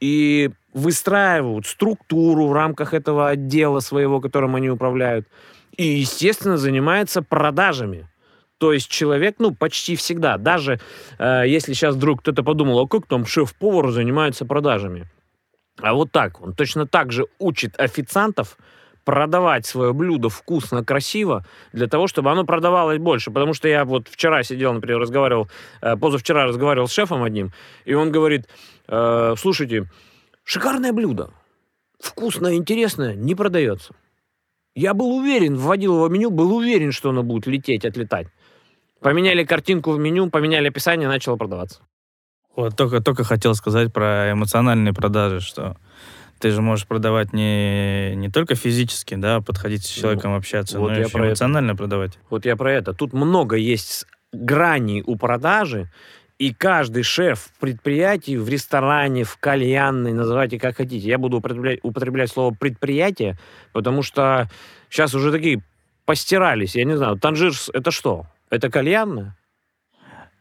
[0.00, 5.26] и выстраивают структуру в рамках этого отдела своего, которым они управляют.
[5.76, 8.08] И, естественно, занимается продажами.
[8.58, 10.80] То есть человек, ну, почти всегда, даже
[11.18, 15.06] э, если сейчас вдруг кто-то подумал, а как там шеф-повар занимается продажами?
[15.78, 18.58] А вот так, он точно так же учит официантов
[19.10, 23.32] продавать свое блюдо вкусно, красиво, для того, чтобы оно продавалось больше.
[23.32, 25.48] Потому что я вот вчера сидел, например, разговаривал,
[25.82, 27.50] э, позавчера разговаривал с шефом одним,
[27.84, 28.46] и он говорит,
[28.86, 29.90] э, слушайте,
[30.44, 31.30] шикарное блюдо,
[31.98, 33.94] вкусное, интересное не продается.
[34.76, 38.28] Я был уверен, вводил его в меню, был уверен, что оно будет лететь, отлетать.
[39.00, 41.80] Поменяли картинку в меню, поменяли описание, начало продаваться.
[42.54, 45.76] Вот только, только хотел сказать про эмоциональные продажи, что
[46.40, 50.94] ты же можешь продавать не, не только физически, да, подходить с человеком, общаться, вот но
[50.94, 51.28] я еще про это.
[51.28, 52.18] эмоционально продавать.
[52.30, 52.94] Вот я про это.
[52.94, 55.88] Тут много есть граней у продажи,
[56.38, 61.06] и каждый шеф в предприятии, в ресторане, в кальянной, называйте как хотите.
[61.06, 63.38] Я буду употреблять, употреблять слово предприятие,
[63.72, 64.48] потому что
[64.88, 65.62] сейчас уже такие
[66.06, 66.74] постирались.
[66.74, 68.26] Я не знаю, Танжир это что?
[68.48, 69.36] Это кальянная?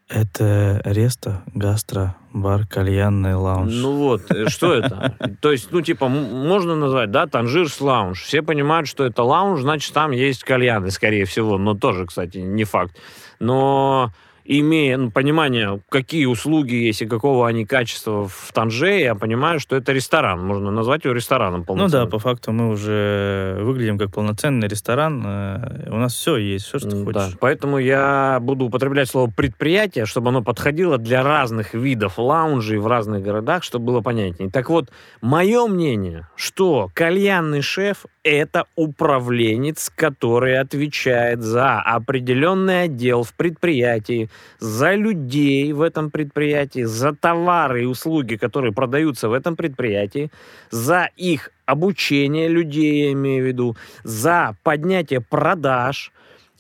[0.10, 3.72] Это ресто, гастро, бар, кальянный лаунж.
[3.72, 5.16] Ну вот, э, что это?
[5.42, 8.24] То есть, ну, типа, можно назвать, да, Танжирс лаунж.
[8.24, 11.60] Все понимают, что это лаунж, значит, там есть кальяны, скорее всего.
[11.60, 12.98] Но тоже, кстати, не факт.
[13.40, 14.12] Но
[14.52, 19.76] имея ну, понимание, какие услуги есть и какого они качества в Танже, я понимаю, что
[19.76, 20.44] это ресторан.
[20.44, 22.10] Можно назвать его рестораном Ну да, полноценным.
[22.10, 25.24] по факту мы уже выглядим как полноценный ресторан.
[25.24, 27.14] э, У нас все есть, все, что хочешь.
[27.14, 32.88] Да, поэтому я буду употреблять слово предприятие, чтобы оно подходило для разных видов лаунжей в
[32.88, 34.50] разных городах, чтобы было понятнее.
[34.50, 34.90] Так вот,
[35.22, 38.06] мое мнение, что кальянный шеф
[38.38, 47.14] это управленец, который отвечает за определенный отдел в предприятии, за людей в этом предприятии, за
[47.14, 50.32] товары и услуги, которые продаются в этом предприятии,
[50.72, 56.12] за их обучение людей, я имею в виду, за поднятие продаж,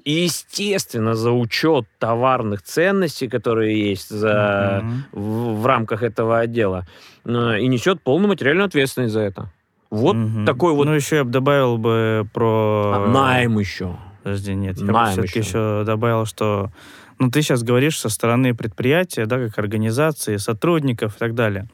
[0.06, 5.06] и, естественно, за учет товарных ценностей, которые есть за, Мгм.
[5.12, 6.88] в, в рамках этого отдела,
[7.26, 9.52] э, и несет полную материальную ответственность за это.
[9.90, 10.46] Вот Мгм.
[10.46, 12.94] такой вот Ну, еще я бы добавил бы про...
[12.96, 13.98] а, найм еще.
[14.24, 15.50] Подожди, нет, я бы Найм все-таки еще.
[15.50, 16.72] еще добавил, что...
[17.18, 21.68] Ну, ты сейчас говоришь со стороны предприятия, да, как организации, сотрудников и так далее.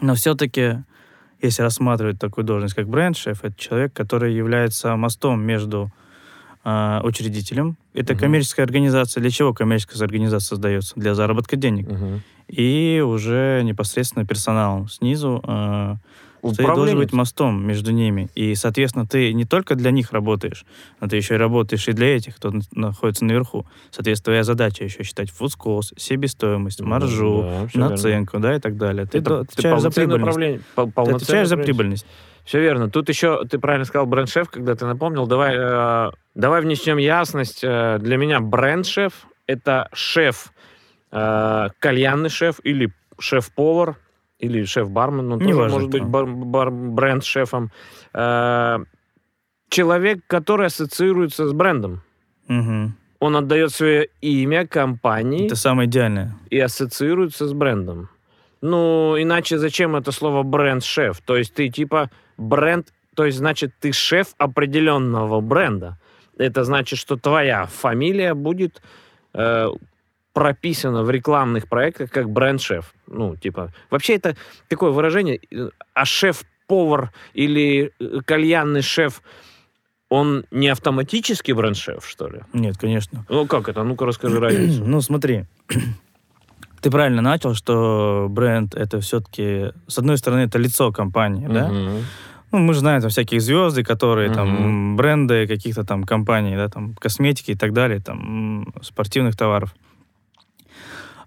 [0.00, 0.76] Но все-таки,
[1.42, 5.90] если рассматривать такую должность, как бренд-шеф, это человек, который является мостом между
[6.64, 7.76] а, учредителем.
[7.92, 8.20] Это Мгм.
[8.20, 9.20] коммерческая организация.
[9.20, 10.92] Для чего коммерческая организация создается?
[10.94, 11.88] Для заработка денег.
[12.46, 15.96] И уже непосредственно персоналом снизу а,
[16.50, 18.28] ты должен быть мостом между ними.
[18.34, 20.64] И, соответственно, ты не только для них работаешь,
[21.00, 23.64] но ты еще и работаешь и для этих, кто находится наверху.
[23.92, 27.42] Соответственно, твоя задача еще считать фудскост, себестоимость, маржу,
[27.74, 29.06] наценку, да, и так далее.
[29.06, 30.36] Ты, до- отвечаешь за прибыльность.
[30.74, 32.06] Ты отвечаешь за прибыльность.
[32.44, 32.90] Все верно.
[32.90, 35.28] Тут еще, ты правильно сказал, бренд-шеф, когда ты напомнил.
[35.28, 37.60] Давай, э, давай внесем ясность.
[37.62, 40.52] Э, для меня бренд-шеф— это шеф,
[41.12, 43.96] э, кальянный шеф или шеф-повар,
[44.42, 46.10] или шеф-бармен, он тоже Неважно может быть кто.
[46.10, 47.70] бар- бар- бренд-шефом.
[48.12, 48.78] Э,
[49.70, 52.02] человек, который ассоциируется с брендом.
[52.48, 52.94] Мгм.
[53.20, 56.34] Он отдает свое имя компании Это самое идеальное.
[56.50, 58.08] и ассоциируется с брендом.
[58.60, 61.20] Ну, иначе зачем это слово бренд-шеф?
[61.24, 65.98] То есть ты типа бренд, то есть значит ты шеф определенного бренда.
[66.38, 68.82] Это значит, что твоя фамилия будет
[69.34, 69.68] э,
[70.32, 72.94] прописана в рекламных проектах как бренд-шеф.
[73.06, 74.36] Ну, типа, вообще это
[74.68, 79.22] такое выражение, э, а шеф-повар или э, кальянный шеф,
[80.08, 82.40] он не автоматически бренд-шеф, что ли?
[82.52, 83.24] Нет, конечно.
[83.28, 83.82] Ну, как это?
[83.82, 84.84] Ну-ка, расскажи разницу.
[84.86, 85.44] Ну, смотри.
[86.80, 91.68] Ты правильно начал, что бренд это все-таки, с одной стороны, это лицо компании, да?
[92.50, 94.96] Ну, мы же знаем там всякие звезды, которые там Мгм.
[94.96, 99.74] бренды каких-то там компаний, да, там косметики и так далее, там спортивных товаров.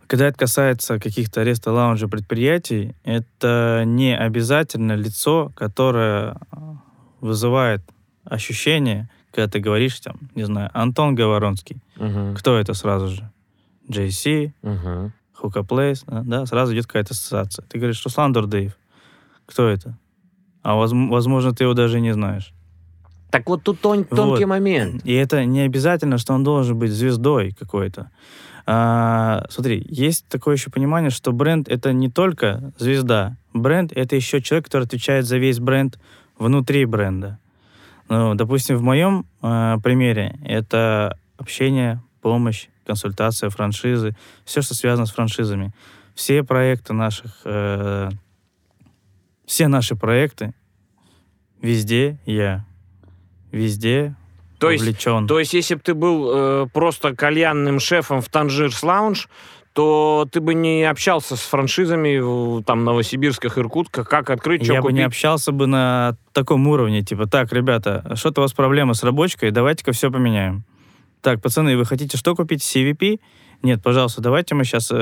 [0.07, 6.77] Когда это касается каких-то ареста лаунжа предприятий, это не обязательно лицо, которое а,
[7.21, 7.81] вызывает
[8.23, 11.77] ощущение, когда ты говоришь там, не знаю, Антон Говоронский.
[11.95, 12.35] Мгм.
[12.35, 13.31] Кто это сразу же?
[13.89, 15.13] JC, Мгм.
[15.33, 17.65] Хука Плейс, да, сразу идет какая-то ассоциация.
[17.67, 18.77] Ты говоришь, Руслан Дурдеев.
[19.45, 19.97] Кто это?
[20.63, 22.51] А возм- возможно, ты его даже не знаешь.
[23.31, 24.49] Так вот тут тон- тонкий Вот.
[24.49, 25.01] момент.
[25.05, 28.09] И это не обязательно, что он должен быть звездой какой-то.
[28.67, 33.37] А, смотри, есть такое еще понимание, что бренд это не только звезда.
[33.53, 35.99] Бренд это еще человек, который отвечает за весь бренд
[36.37, 37.39] внутри бренда.
[38.09, 45.11] Ну, допустим, в моем а, примере это общение, помощь, консультация, франшизы, все, что связано с
[45.11, 45.73] франшизами.
[46.13, 48.09] Все проекты наших, э,
[49.45, 50.53] все наши проекты,
[51.61, 52.65] везде я,
[53.51, 54.15] везде
[54.65, 55.27] То есть, увлечен.
[55.27, 59.29] то есть, если бы ты был э, просто кальянным шефом в Танжирс Лаунж,
[59.73, 64.79] то ты бы не общался с франшизами в, там Новосибирсках, Иркутсках, как открыть, что я
[64.79, 64.97] бы купить.
[64.97, 69.51] не общался бы на таком уровне, типа, так, ребята, что-то у вас проблема с рабочкой,
[69.51, 70.63] давайте-ка все поменяем.
[71.21, 72.61] Так, пацаны, вы хотите что купить?
[72.61, 73.19] CVP?
[73.65, 74.95] Нет, пожалуйста, давайте мы сейчас э,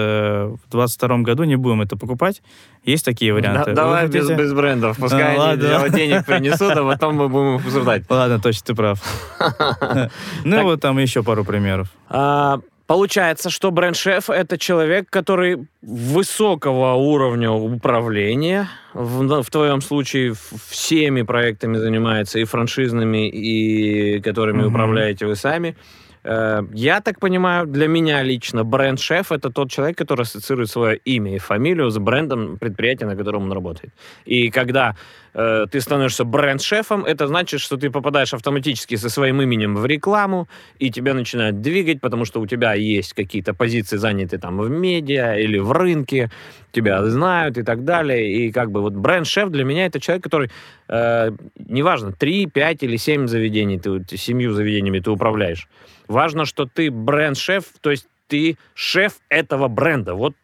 [0.46, 2.42] в 22 году не будем это покупать.
[2.86, 3.74] Есть такие варианты.
[3.74, 4.96] Да, давай без, без брендов.
[4.98, 5.90] Пускай а, они ладно.
[5.90, 8.04] денег принесут, а потом мы будем обсуждать.
[8.10, 9.00] Ладно, точно, ты прав.
[10.46, 11.90] Ну вот там еще пару примеров.
[12.08, 20.36] А, получается, что бренд-шеф— это человек, который высокого уровня управления, в, в твоем случае
[20.70, 25.76] всеми проектами занимается, и франшизными, и которыми управляете вы сами,
[26.26, 31.38] я так понимаю, для меня лично бренд-шеф— это тот человек, который ассоциирует свое имя и
[31.38, 33.94] фамилию с брендом предприятия, на котором он работает.
[34.26, 34.96] И когда
[35.34, 40.48] э, ты становишься бренд-шефом, это значит, что ты попадаешь автоматически со своим именем в рекламу,
[40.80, 45.36] и тебя начинают двигать, потому что у тебя есть какие-то позиции, заняты там в медиа
[45.36, 46.30] или в рынке,
[46.72, 48.32] тебя знают и так далее.
[48.32, 50.50] И как бы вот бренд-шеф для меня это человек, который,
[50.88, 55.68] э, неважно, 3, 5 или 7 заведений, ты, семью заведениями ты управляешь.
[56.08, 60.16] Важно, что ты бренд-шеф, то есть ты шеф этого бренда.
[60.16, 60.36] Вот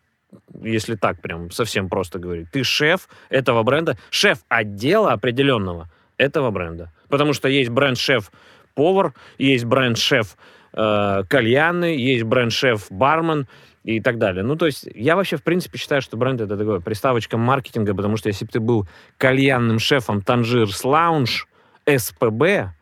[0.62, 2.50] если так прям совсем просто говорить.
[2.52, 6.92] Ты шеф этого бренда, шеф отдела определенного этого бренда.
[7.08, 8.32] Потому что есть бренд-шеф
[8.76, 10.38] повар, есть бренд-шеф
[10.74, 13.48] э, кальяны, есть бренд-шеф бармен
[13.84, 14.44] и так далее.
[14.44, 18.18] Ну, то есть я вообще, в принципе, считаю, что бренд это такое приставочка маркетинга, потому
[18.18, 21.48] что если бы ты был кальянным шефом Танжирс Лаунж,
[21.88, 22.76] СПБ,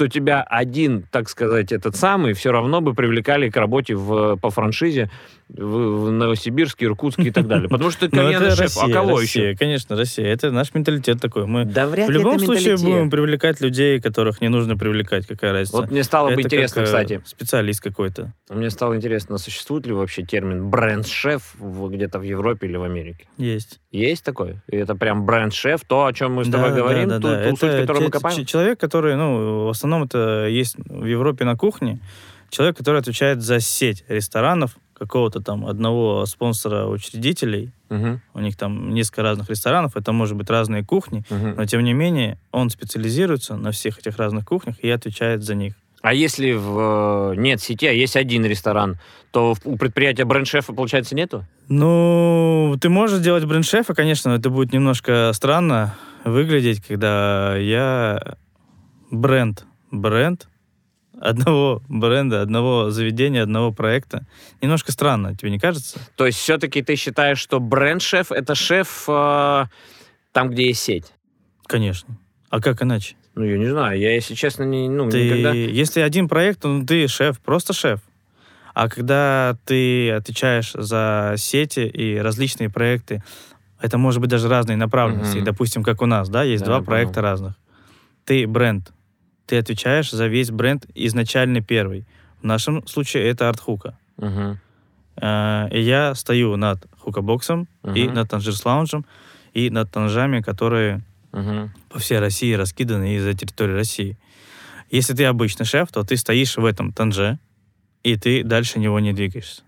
[0.00, 4.48] то тебя один, так сказать, этот самый, все равно бы привлекали к работе в, по
[4.48, 5.10] франшизе
[5.56, 7.68] в, в Новосибирске, Иркутске и так далее.
[7.70, 9.56] Потому что ты ну, кальянный шеф, а кого Россия, еще?
[9.56, 10.26] Конечно, Россия.
[10.26, 11.46] Это наш менталитет такой.
[11.46, 12.84] Мы да вряд в любом случае менталитет.
[12.84, 15.26] будем привлекать людей, которых не нужно привлекать.
[15.26, 15.76] Какая разница?
[15.76, 17.22] Вот мне стало бы интересно, как, кстати.
[17.24, 18.32] Специалист какой-то.
[18.48, 23.26] Мне стало интересно, существует ли вообще термин бренд-шеф где-то в Европе или в Америке?
[23.36, 23.80] Есть.
[23.90, 24.56] Есть такой?
[24.68, 27.28] И это прям бренд-шеф, то, о чем мы с тобой да, говорим, да, да, ту,
[27.28, 27.56] да.
[27.56, 28.44] ту это суть, мы копаем?
[28.44, 32.00] Человек, который, ну, в основном это есть в Европе на кухне,
[32.50, 37.72] человек, который отвечает за сеть ресторанов, какого-то там одного спонсора учредителей.
[37.88, 38.20] Угу.
[38.34, 41.54] У них там несколько разных ресторанов, это может быть разные кухни, угу.
[41.56, 45.74] но тем не менее он специализируется на всех этих разных кухнях и отвечает за них.
[46.02, 48.98] А если в, э, нет сети, а есть один ресторан,
[49.32, 51.46] то у предприятия бренд-шефа, получается, нету?
[51.68, 58.36] Ну, ты можешь делать бренд-шефа, конечно, но это будет немножко странно выглядеть, когда я
[59.10, 60.48] бренд, бренд,
[61.20, 64.26] одного бренда, одного заведения, одного проекта.
[64.60, 66.00] Немножко странно, тебе не кажется?
[66.16, 69.64] То есть все-таки ты считаешь, что бренд-шеф— это шеф э,
[70.32, 71.12] там, где есть сеть?
[71.66, 72.18] Конечно.
[72.48, 73.14] А как иначе?
[73.34, 73.98] Ну, я не знаю.
[73.98, 75.52] Я, если честно, не, ну, ты, никогда...
[75.52, 78.00] Если один проект, ну, ты шеф, просто шеф.
[78.74, 83.22] А когда ты отвечаешь за сети и различные проекты,
[83.80, 85.38] это может быть даже разные направленности.
[85.38, 85.44] Mm-hmm.
[85.44, 87.54] Допустим, как у нас, да, есть да, два проекта разных.
[88.24, 88.92] Ты бренд,
[89.50, 92.06] ты отвечаешь за весь бренд изначально первый.
[92.40, 93.98] В нашем случае это артхука.
[94.16, 94.56] Uh-huh.
[95.72, 97.98] И я стою над хукабоксом uh-huh.
[97.98, 99.04] и над танжирс лаунжем
[99.52, 101.68] и над танжами, которые uh-huh.
[101.88, 104.16] по всей России раскиданы из-за территории России.
[104.88, 107.40] Если ты обычный шеф, то ты стоишь в этом танже,
[108.04, 109.62] и ты дальше него не двигаешься.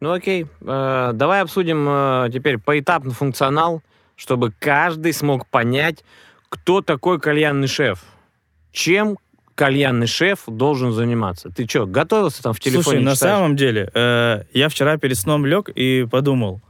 [0.00, 3.82] Ну окей, э, давай обсудим э, теперь поэтапный функционал,
[4.16, 6.02] чтобы каждый смог понять,
[6.48, 8.02] кто такой кальянный шеф
[8.72, 9.18] чем
[9.54, 11.50] кальянный шеф должен заниматься?
[11.50, 12.82] Ты что, готовился там в телефоне?
[12.82, 16.62] Слушай, на самом деле, э, я вчера перед сном лег и подумал,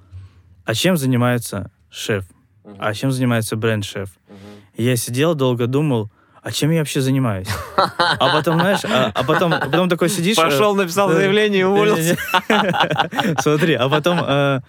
[0.64, 2.24] а чем занимается шеф?
[2.64, 2.76] Uh-huh.
[2.78, 4.08] А чем занимается бренд-шеф?
[4.08, 4.34] Uh-huh.
[4.76, 6.10] Я сидел, долго думал,
[6.42, 7.48] а чем я вообще занимаюсь?
[7.76, 10.38] А потом, знаешь, а, а потом, а потом такой сидишь...
[10.38, 12.16] Э, Пошел, написал заявление и уволился.
[13.40, 14.60] Смотри, а потом э,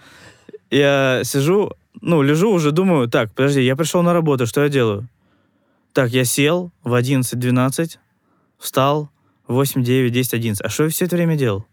[0.70, 5.08] я сижу, ну, лежу уже, думаю, так, подожди, я пришел на работу, что я делаю?
[5.92, 7.98] Так, я сел в 11-12,
[8.58, 9.10] встал
[9.46, 10.64] в 8, 9, 10, 11.
[10.64, 11.66] А что я все это время делал?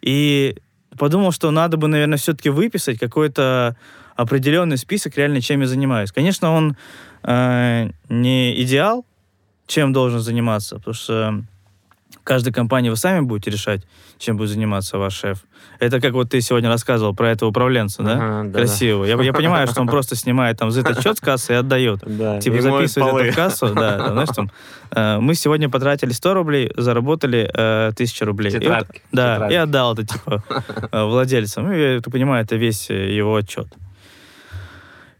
[0.00, 0.56] И
[0.96, 3.76] подумал, что надо бы, наверное, все-таки выписать какой-то
[4.14, 6.12] определенный список, реально, чем я занимаюсь.
[6.12, 6.76] Конечно, он
[7.24, 9.04] э, не идеал,
[9.66, 11.44] чем должен заниматься, потому что
[12.24, 13.82] каждой компании вы сами будете решать,
[14.18, 15.44] чем будет заниматься ваш шеф.
[15.78, 18.12] Это как вот ты сегодня рассказывал про этого управленца, да?
[18.12, 19.04] Ага, да Красиво.
[19.04, 22.00] Я, я понимаю, что он просто снимает там этот счет с кассы и отдает.
[22.18, 23.74] Да, типа записывает это в кассу.
[23.74, 24.50] Да, да, знаешь, там,
[24.90, 28.50] э, мы сегодня потратили 100 рублей, заработали э, 1000 рублей.
[28.50, 29.52] Тетрадки, и вот, да, тетрадки.
[29.52, 30.44] и отдал это типа
[30.90, 31.64] э, владельцам.
[31.64, 33.68] Ну, я так понимаю, это весь его отчет.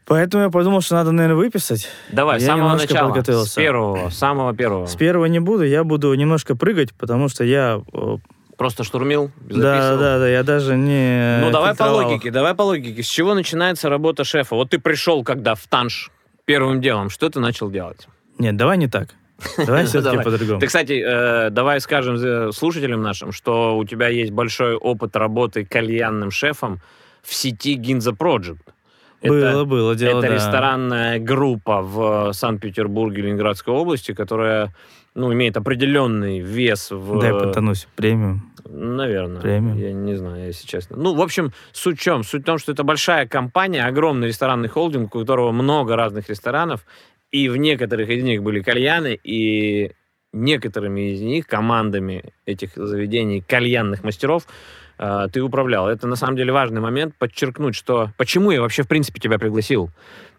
[0.09, 1.87] Поэтому я подумал, что надо, наверное, выписать.
[2.11, 4.87] Давай, с самого начала, с первого, самого первого.
[4.87, 7.83] С первого не буду, я буду немножко прыгать, потому что я...
[7.93, 8.17] Э,
[8.57, 11.41] Просто штурмил, Да, да, да, я даже не...
[11.43, 13.03] Ну, давай по логике, давай по логике.
[13.03, 14.55] С чего начинается работа шефа?
[14.55, 16.11] Вот ты пришел когда в Танш
[16.47, 18.09] первым делом, что ты начал делать?
[18.39, 19.11] Нет, давай не так.
[19.59, 20.59] Давай все-таки по-другому.
[20.59, 25.67] Ты, кстати, э, давай скажем э, слушателям нашим, что у тебя есть большой опыт работы
[25.67, 26.81] кальянным шефом
[27.23, 28.61] в сети Ginza Project.
[29.23, 30.35] Было, было дело, это да.
[30.35, 34.73] ресторанная группа в Санкт-Петербурге, Ленинградской области, которая
[35.15, 37.19] ну, имеет определенный вес в...
[37.21, 37.89] Дай потонусь.
[37.97, 38.53] Премиум.
[38.65, 39.41] Наверное.
[39.41, 39.77] Премиум.
[39.77, 40.97] Я не знаю, если честно.
[40.97, 42.23] Ну, в общем, суть в чем?
[42.23, 46.87] Суть в том, что это большая компания, огромный ресторанный холдинг, у которого много разных ресторанов,
[47.33, 49.93] и в некоторых из них были кальяны, и
[50.33, 54.47] некоторыми из них, командами этих заведений, кальянных мастеров,
[54.99, 55.89] э, ты управлял.
[55.89, 59.91] Это на самом деле важный момент подчеркнуть, что почему я вообще в принципе тебя пригласил.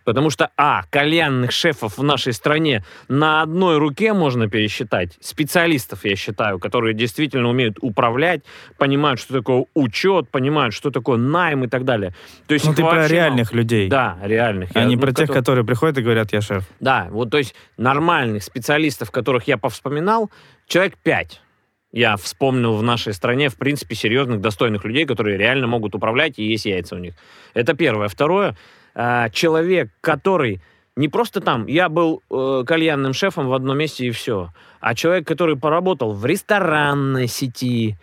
[0.05, 5.15] Потому что, а, кальянных шефов в нашей стране на одной руке можно пересчитать.
[5.19, 8.41] Специалистов, я считаю, которые действительно умеют управлять,
[8.77, 12.15] понимают, что такое учет, понимают, что такое найм и так далее.
[12.47, 13.07] То есть Ну, ты про вообще мало.
[13.25, 13.87] реальных людей.
[13.89, 14.69] Да, реальных.
[14.73, 16.63] А Я- не ну, про тех, которые- которые приходят и говорят, я шеф.
[16.79, 20.31] Да, вот то есть нормальных специалистов, которых я повспоминал,
[20.67, 21.41] человек пять.
[21.91, 26.43] Я вспомнил в нашей стране, в принципе, серьезных, достойных людей, которые реально могут управлять, и
[26.43, 27.15] есть яйца у них.
[27.53, 28.07] Это первое.
[28.07, 28.55] Второе,
[28.93, 30.61] а, человек, который
[30.95, 34.49] не просто там, я был э, кальянным шефом в одном месте и все,
[34.81, 37.95] а человек, который поработал в ресторанной сети,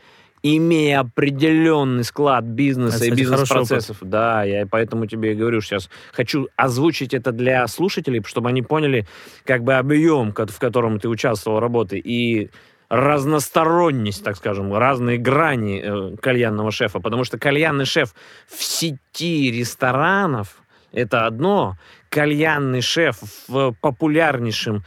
[0.42, 3.98] имея определенный склад бизнеса Это, и бизнес-процессов.
[4.00, 9.06] Да, я поэтому тебе и говорю, сейчас хочу озвучить это для слушателей, чтобы они поняли
[9.44, 12.50] как бы объем, в котором ты участвовал работы, и
[12.88, 17.00] разносторонность, так скажем, разные грани э, кальянного шефа.
[17.00, 18.14] Потому что кальянный шеф
[18.46, 20.58] в сети ресторанов–
[20.92, 21.76] это одно,
[22.08, 23.18] кальянный шеф
[23.48, 24.84] в популярнейшем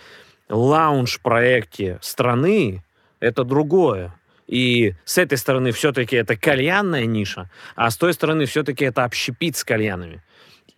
[0.50, 2.84] лаунж-проекте страны–
[3.20, 4.14] это другое.
[4.48, 9.56] И с этой стороны все-таки это кальянная ниша, а с той стороны все-таки это общепит
[9.58, 10.24] с кальянами.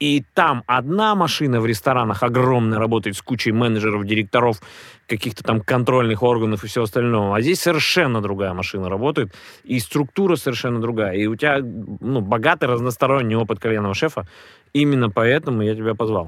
[0.01, 4.59] И там одна машина в ресторанах огромная работает с кучей менеджеров, директоров,
[5.07, 7.37] каких-то там контрольных органов и всего остального.
[7.37, 9.31] А здесь совершенно другая машина работает,
[9.63, 11.15] и структура совершенно другая.
[11.17, 14.27] И у тебя ну, богатый разносторонний опыт кальянного шефа.
[14.73, 16.27] Именно поэтому я тебя позвал.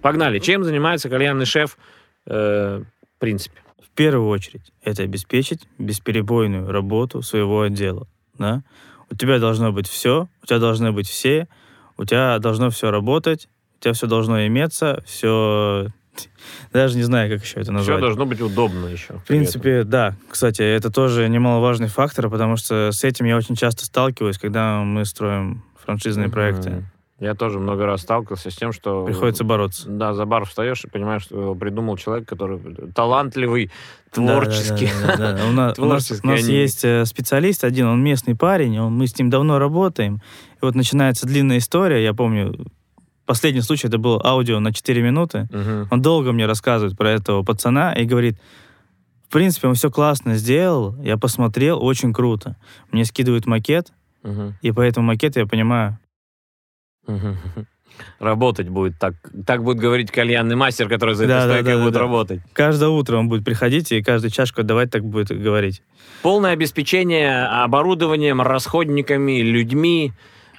[0.00, 0.38] Погнали.
[0.38, 1.78] Чем занимается кальянный шеф
[2.26, 3.58] э, в принципе?
[3.84, 8.06] В первую очередь, это обеспечить бесперебойную работу своего отдела.
[8.38, 8.62] Да?
[9.10, 11.48] У тебя должно быть все, у тебя должны быть все,
[11.96, 15.88] у тебя должно все работать, у тебя все должно иметься, все...
[16.72, 18.00] Даже не знаю, как еще это Все назвать.
[18.00, 19.14] должно быть удобно еще.
[19.14, 20.16] В принципе, да.
[20.28, 25.04] Кстати, это тоже немаловажный фактор, потому что с этим я очень часто сталкиваюсь, когда мы
[25.04, 26.84] строим франшизные проекты.
[27.20, 29.04] Я тоже много раз сталкивался с тем, что...
[29.04, 29.88] Приходится бороться.
[29.88, 32.60] Да, за бар встаешь и понимаешь, что его придумал человек, который
[32.94, 33.72] талантливый,
[34.12, 34.88] творческий.
[35.04, 35.44] да, да, да.
[35.46, 38.78] У нас, у нас- Творческий, у нас они- есть э, специалист один, он местный парень,
[38.78, 40.16] он, мы с ним давно работаем.
[40.16, 42.54] И вот начинается длинная история, я помню,
[43.26, 45.48] последний случай, это был аудио на 4 минуты.
[45.90, 48.38] Он долго мне рассказывает про этого пацана и говорит,
[49.28, 52.56] в принципе, он все классно сделал, я посмотрел, очень круто.
[52.92, 53.92] Мне скидывают макет,
[54.62, 55.98] и по этому макету я понимаю.
[58.20, 59.14] Работать будет так.
[59.46, 62.00] Так будет говорить кальянный мастер, который за Да, этой да, стойкой да, будет да.
[62.00, 62.40] работать.
[62.52, 65.82] каждое утро он будет приходить и каждую чашку отдавать, так будет говорить.
[66.22, 70.12] Полное обеспечение оборудованием, расходниками, людьми,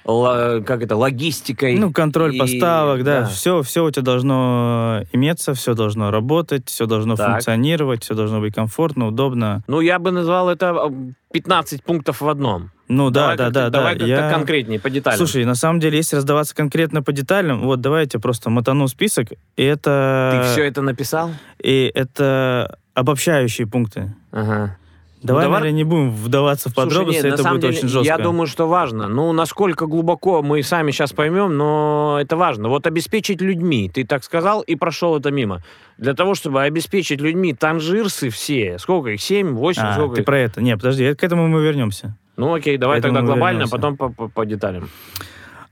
[0.04, 1.76] как это, логистикой.
[1.78, 3.26] Ну, контроль И- поставок, да, да.
[3.26, 7.32] Все, все у тебя должно иметься, все должно работать, все должно Так.
[7.32, 9.62] функционировать, все должно быть комфортно, удобно.
[9.66, 10.92] Ну, я бы назвал это а,
[11.32, 12.70] 15 пунктов в одном.
[12.88, 13.98] Ну да, Давай да, как-то- да, Давай да.
[14.00, 15.16] как-то Я- конкретнее, по деталям.
[15.18, 19.62] Слушай, на самом деле, если раздаваться конкретно по деталям, вот давайте просто мотану список, и
[19.62, 20.42] это...
[20.44, 21.30] Ты все это написал?
[21.62, 24.12] И это обобщающие пункты.
[24.32, 24.76] Ага.
[25.22, 27.88] Давай, давай- наверное, не будем вдаваться в Слушай, подробности, нет, на это будет деле, очень
[27.88, 28.06] жестко.
[28.06, 29.06] Я думаю, что важно.
[29.08, 32.68] Ну, насколько глубоко мы сами сейчас поймем, но это важно.
[32.70, 33.90] Вот обеспечить людьми.
[33.92, 35.62] Ты так сказал и прошел это мимо.
[35.98, 40.26] Для того, чтобы обеспечить людьми танжирсы все, сколько их, 7, 8, А, сколько ты их?
[40.26, 40.62] про это.
[40.62, 42.16] Не, подожди, к этому мы вернемся.
[42.36, 43.76] Ну, окей, давай тогда глобально, а вернемся.
[43.76, 44.88] потом по, по- по деталям.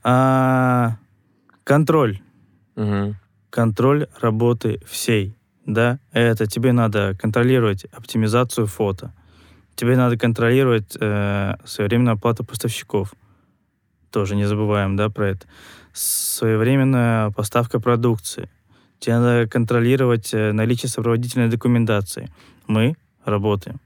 [0.03, 0.97] А,
[1.63, 2.19] контроль.
[2.75, 3.15] Мгм.
[3.49, 5.35] контроль работы всей,
[5.65, 9.11] да, это тебе надо контролировать оптимизацию фото,
[9.79, 13.13] тебе надо контролировать э, своевременную оплату поставщиков,
[14.11, 15.47] тоже не забываем, да, про это,
[15.93, 18.49] своевременная поставка продукции,
[18.99, 22.29] тебе надо контролировать э, наличие сопроводительной документации.
[22.67, 23.79] Мы работаем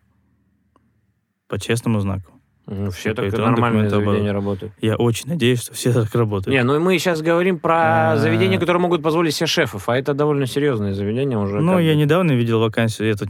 [1.47, 2.31] по честному знаку.
[2.65, 4.73] Ну, все По так нормальные заведения работают.
[4.81, 6.55] Я очень надеюсь, что все так работают.
[6.55, 8.17] Не, ну мы сейчас говорим про А.
[8.17, 11.59] заведения, которые могут позволить себе шефов, а это довольно серьезные заведения уже.
[11.59, 11.99] Ну, я бы.
[11.99, 13.29] недавно видел вакансию, я тут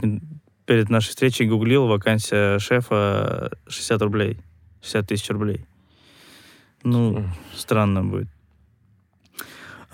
[0.66, 4.38] перед нашей встречей гуглил вакансия шефа 60 рублей,
[4.82, 5.64] 60 тысяч рублей.
[6.82, 8.28] Ну, странно будет.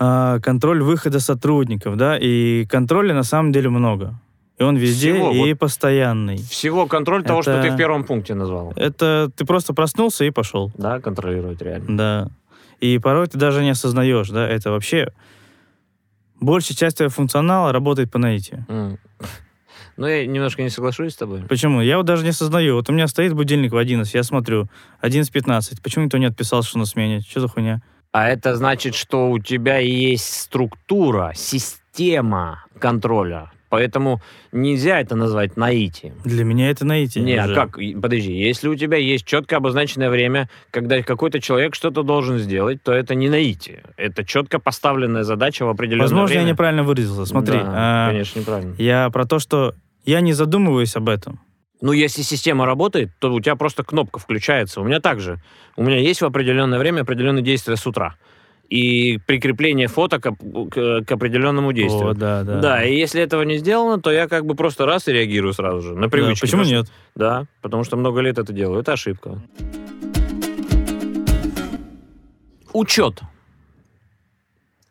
[0.03, 4.15] а, контроль выхода сотрудников, да, и контроля на самом деле много.
[4.57, 5.59] И он везде Всего, и вот.
[5.59, 6.37] постоянный.
[6.37, 8.73] Всего контроль того, что Это- ты в первом пункте назвал.
[8.75, 10.71] Это ты просто проснулся и пошел.
[10.77, 11.97] Да, контролировать реально.
[11.97, 12.27] Да.
[12.79, 15.11] И порой ты даже не осознаешь, да, это вообще...
[16.39, 18.65] Большая часть твоего функционала работает по наитию.
[18.69, 18.97] М.
[19.97, 21.43] Ну, я немножко не соглашусь с тобой.
[21.47, 21.81] Почему?
[21.81, 22.75] Я вот даже не осознаю.
[22.75, 24.67] Вот у меня стоит будильник в 11, я смотрю,
[25.01, 25.81] 11.15.
[25.83, 27.21] Почему никто не отписал, что на смене?
[27.21, 27.81] Что за хуйня?
[28.11, 33.51] А это значит, что у тебя есть структура, система контроля.
[33.71, 36.15] Поэтому нельзя это назвать наитием.
[36.25, 37.23] Для меня это наитие.
[37.23, 37.55] Не, а уже.
[37.55, 37.77] как?
[38.01, 42.91] Подожди, если у тебя есть четко обозначенное время, когда какой-то человек что-то должен сделать, то
[42.91, 43.83] это не наитие.
[43.95, 46.41] Это четко поставленная задача в определенное Возможно, время.
[46.47, 47.25] я неправильно выразился.
[47.25, 48.75] Смотри, Да, а, конечно, неправильно.
[48.77, 51.39] я про то, что я не задумываюсь об этом.
[51.79, 54.81] Ну, если система работает, то у тебя просто кнопка включается.
[54.81, 55.41] У меня также.
[55.77, 58.15] У меня есть в определенное время определенные действия с утра.
[58.71, 62.11] И прикрепление фото к, к- к определенному действию.
[62.11, 62.61] О, да, да.
[62.61, 65.81] Да, и если этого не сделано, то я как бы просто раз и реагирую сразу
[65.81, 65.93] же.
[65.93, 66.47] На Да, привычке.
[66.47, 66.75] Почему просто.
[66.75, 66.85] нет?
[67.13, 68.79] Да, потому что много лет это делаю.
[68.79, 69.37] Это ошибка.
[72.73, 73.21] Учет.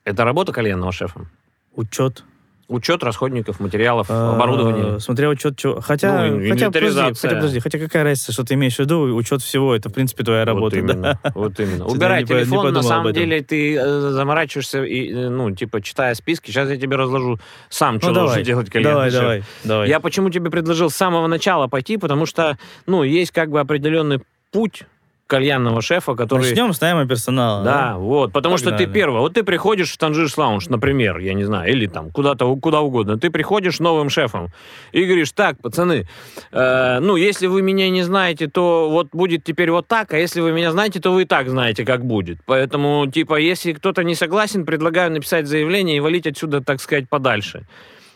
[0.05, 1.26] Это работа кальянного шефа.
[1.74, 2.24] Учет.
[2.70, 5.00] Учет расходников, материалов, А, оборудования.
[5.00, 5.80] Смотря учет чего.
[5.80, 9.42] Хотя, Ну, хотя, подожди, хотя, подожди, хотя какая разница, что ты имеешь в виду, учет
[9.42, 10.76] всего, это, в принципе, твоя работа.
[10.76, 10.92] Вот да.
[10.92, 11.20] именно.
[11.34, 11.86] Вот именно.
[11.86, 16.52] Убирай не телефон, на самом деле ты э, заморачиваешься, и, э, ну, типа, читая списки.
[16.52, 17.40] Сейчас я тебе разложу
[17.70, 19.88] сам, что Ну, должен давай, делать кальянный давай, давай, давай.
[19.88, 22.56] Я почему тебе предложил с самого начала пойти, потому что,
[22.86, 24.20] ну, есть как бы определенный
[24.52, 24.84] путь
[25.31, 26.49] кальянного шефа, который...
[26.49, 27.64] Начнем с найма персонала.
[27.64, 28.93] Да, вот, потому что ты Погнали.
[28.93, 29.20] первый.
[29.20, 33.16] Вот ты приходишь в Танжиш Лаунж, например, я не знаю, или там куда-то, куда угодно.
[33.16, 34.49] Ты приходишь новым шефом
[34.91, 36.09] и говоришь, так, пацаны,
[36.51, 40.41] э, ну, если вы меня не знаете, то вот будет теперь вот так, а если
[40.41, 42.39] вы меня знаете, то вы и так знаете, как будет.
[42.47, 47.66] Поэтому, типа, если кто-то не согласен, предлагаю написать заявление и валить отсюда, так сказать, подальше.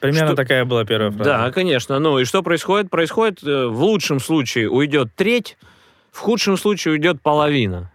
[0.01, 1.25] Примерно Что- такая была первая фраза.
[1.31, 1.99] Да, конечно.
[1.99, 2.91] Ну и что происходит?
[2.91, 5.57] Происходит, э, в лучшем случае уйдет треть,
[6.15, 7.91] в худшем случае уйдет половина.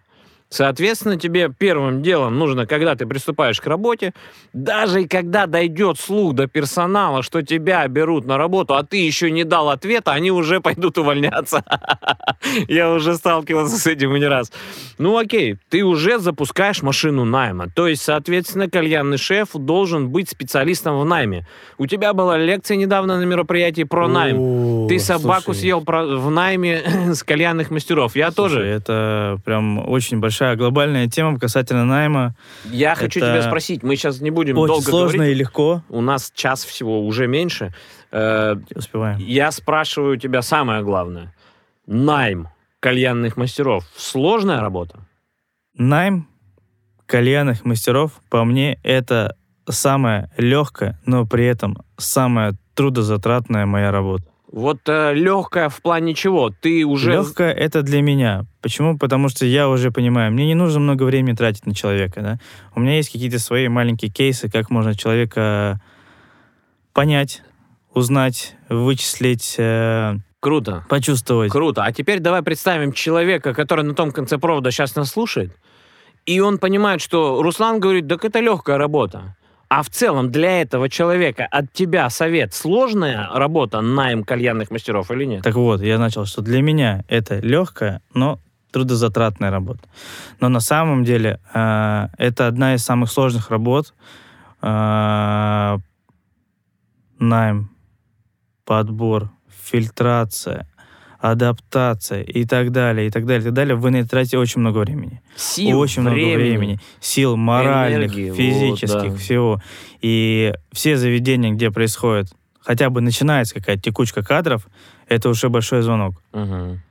[0.50, 4.14] Соответственно, тебе первым делом нужно, когда ты приступаешь к работе,
[4.52, 9.30] даже и когда дойдет слух до персонала, что тебя берут на работу, а ты еще
[9.30, 11.64] не дал ответа, они уже пойдут увольняться.
[12.68, 14.52] Я уже сталкивался с этим не раз.
[14.98, 17.68] Ну окей, ты уже запускаешь машину найма.
[17.70, 21.46] То есть, соответственно, кальянный шеф должен быть специалистом в найме.
[21.78, 24.88] У тебя была лекция недавно на мероприятии про найм.
[24.88, 26.82] Ты собаку съел в найме
[27.14, 28.16] с кальянных мастеров.
[28.16, 28.62] Я тоже.
[28.66, 32.36] Это прям очень большая глобальная тема касательно найма.
[32.66, 33.84] Я хочу это тебя спросить.
[33.84, 35.36] Мы сейчас не будем долго сложно говорить.
[35.36, 35.84] и легко.
[35.90, 37.74] У нас час всего, уже меньше.
[38.12, 39.18] Э, Успеваем.
[39.20, 41.34] Я спрашиваю тебя самое главное.
[41.88, 43.86] Найм кальянных мастеров.
[43.96, 45.00] Сложная работа?
[45.76, 46.28] Найм
[47.06, 49.36] кальянных мастеров, по мне, это
[49.68, 54.29] самая легкая, но при этом самая трудозатратная моя работа.
[54.52, 56.50] Вот э, легкая в плане чего?
[56.50, 57.12] Ты уже...
[57.12, 58.46] Легкая это для меня.
[58.62, 58.98] Почему?
[58.98, 62.22] Потому что я уже понимаю, мне не нужно много времени тратить на человека.
[62.22, 62.40] Да?
[62.76, 65.80] У меня есть какие-то свои маленькие кейсы, как можно человека
[66.94, 67.44] понять,
[67.94, 70.84] узнать, вычислить, э, Круто.
[70.90, 71.52] почувствовать.
[71.52, 71.84] Круто.
[71.84, 75.56] А теперь давай представим человека, который на том конце провода сейчас нас слушает,
[76.26, 79.36] и он понимает, что Руслан говорит, так это легкая работа.
[79.70, 85.26] А в целом для этого человека от тебя совет сложная работа найм кальянных мастеров или
[85.26, 85.44] нет?
[85.44, 88.40] Так вот, я начал, что для меня это легкая, но
[88.72, 89.82] трудозатратная работа.
[90.40, 93.94] Но на самом деле э, это одна из самых сложных работ.
[94.64, 95.78] Э,
[97.20, 97.70] найм,
[98.66, 100.68] подбор, фильтрация,
[101.20, 103.76] адаптация и так далее, и так далее, и так далее.
[103.76, 105.22] Вы на это тратите очень много времени.
[105.36, 109.16] Сил, очень много времени, сил моральных, энергии, вот, физических, да.
[109.18, 109.62] всего.
[110.02, 112.28] И все заведения, где происходит,
[112.62, 114.68] хотя бы начинается какая-то текучка кадров,
[115.08, 116.16] это уже большой звонок.
[116.32, 116.82] Мгм.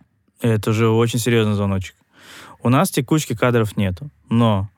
[0.43, 1.97] Это уже очень серьезный звоночек.
[2.63, 4.69] У нас текучки кадров нету, но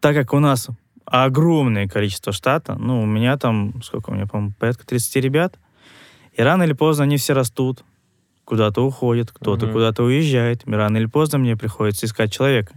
[0.00, 0.68] так как у нас
[1.04, 5.58] огромное количество штата, ну, у меня там, сколько у меня, по-моему, порядка 30 ребят,
[6.32, 7.84] и рано или поздно они все растут,
[8.52, 9.72] куда-то уходят, кто-то Мгм.
[9.72, 12.74] куда-то уезжает, рано или поздно мне приходится искать человека.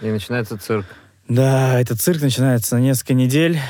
[0.00, 0.86] И начинается цирк.
[1.28, 3.60] Да, этот цирк начинается на несколько недель.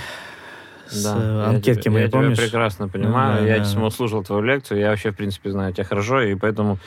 [0.89, 2.39] С Да, э, я анкетки тебя- мои, я помнишь?
[2.39, 3.43] прекрасно понимаю.
[3.43, 3.64] да, я да.
[3.66, 6.78] самого слушал твою лекцию, я вообще, в принципе, знаю тебя хорошо, и поэтому...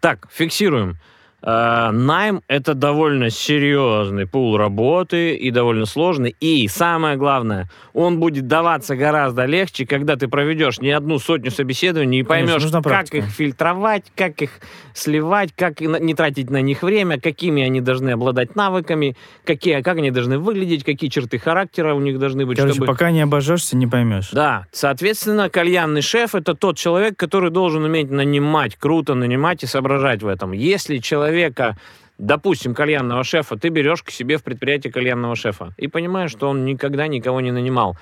[0.00, 0.98] Так, фиксируем.
[1.42, 6.36] Э, найм— это довольно серьезный пул работы и довольно сложный.
[6.40, 12.20] И самое главное, он будет даваться гораздо легче, когда ты проведешь не одну сотню собеседований
[12.20, 14.50] и поймешь, нужна как их фильтровать, как их
[14.94, 20.10] сливать, как не тратить на них время, какими они должны обладать навыками, какие, как они
[20.10, 22.86] должны выглядеть, какие черты характера у них должны быть, Короче, чтобы...
[22.86, 24.30] пока не обожжешься, не поймешь.
[24.32, 30.22] Да, соответственно, кальянный шеф это тот человек, который должен уметь нанимать, круто нанимать и соображать
[30.22, 30.52] в этом.
[30.52, 30.98] Если
[31.30, 31.76] человека,
[32.18, 36.64] допустим, кальянного шефа, ты берешь к себе в предприятие кальянного шефа и понимаешь, что он
[36.64, 37.96] никогда никого не нанимал,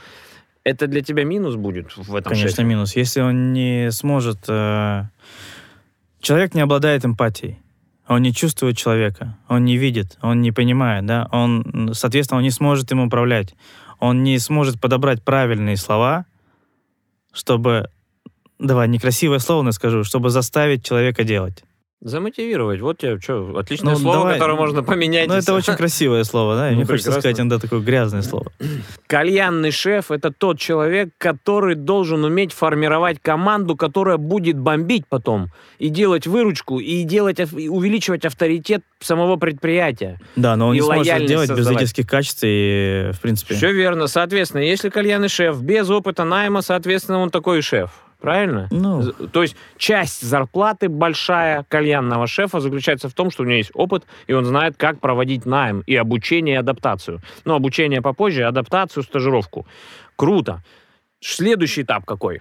[0.65, 2.65] это для тебя минус будет в этом Конечно, шефе?
[2.65, 2.97] минус.
[2.97, 4.39] Если он не сможет...
[4.49, 5.05] э,
[6.21, 7.59] Человек не обладает эмпатией.
[8.09, 12.51] Он не чувствует человека, он не видит, он не понимает, да, он, соответственно, он не
[12.51, 13.55] сможет им управлять.
[14.01, 16.25] Он не сможет подобрать правильные слова,
[17.35, 17.91] чтобы,
[18.59, 21.65] давай, некрасивое слово скажу, чтобы заставить человека делать.
[22.01, 22.81] Замотивировать.
[22.81, 24.35] Вот тебе что, отличное Ну, слово, давай.
[24.35, 25.27] которое можно поменять.
[25.27, 27.21] Ну, это очень красивое слово, да, и Ну, мне хочется прекрасно.
[27.21, 28.53] сказать иногда такое грязное слово.
[29.09, 35.49] Кальянный шеф это тот человек, который должен уметь формировать команду, которая будет бомбить потом
[35.81, 40.21] и делать выручку и делать и увеличивать авторитет самого предприятия.
[40.37, 41.81] Да, но он И не сможет делать без создавать.
[41.81, 43.55] лидерских качеств и, в принципе...
[43.57, 44.07] Все верно.
[44.07, 47.91] Соответственно, если кальянный шеф без опыта найма, соответственно, он такой и шеф.
[48.21, 48.67] Правильно?
[48.73, 53.71] Ну, То есть часть зарплаты большая кальянного шефа заключается в том, что у него есть
[53.75, 57.21] опыт, и он знает, как проводить найм и обучение, и адаптацию.
[57.45, 59.67] Ну, обучение попозже, адаптацию, стажировку.
[60.17, 60.65] Круто.
[61.21, 62.41] Следующий этап какой?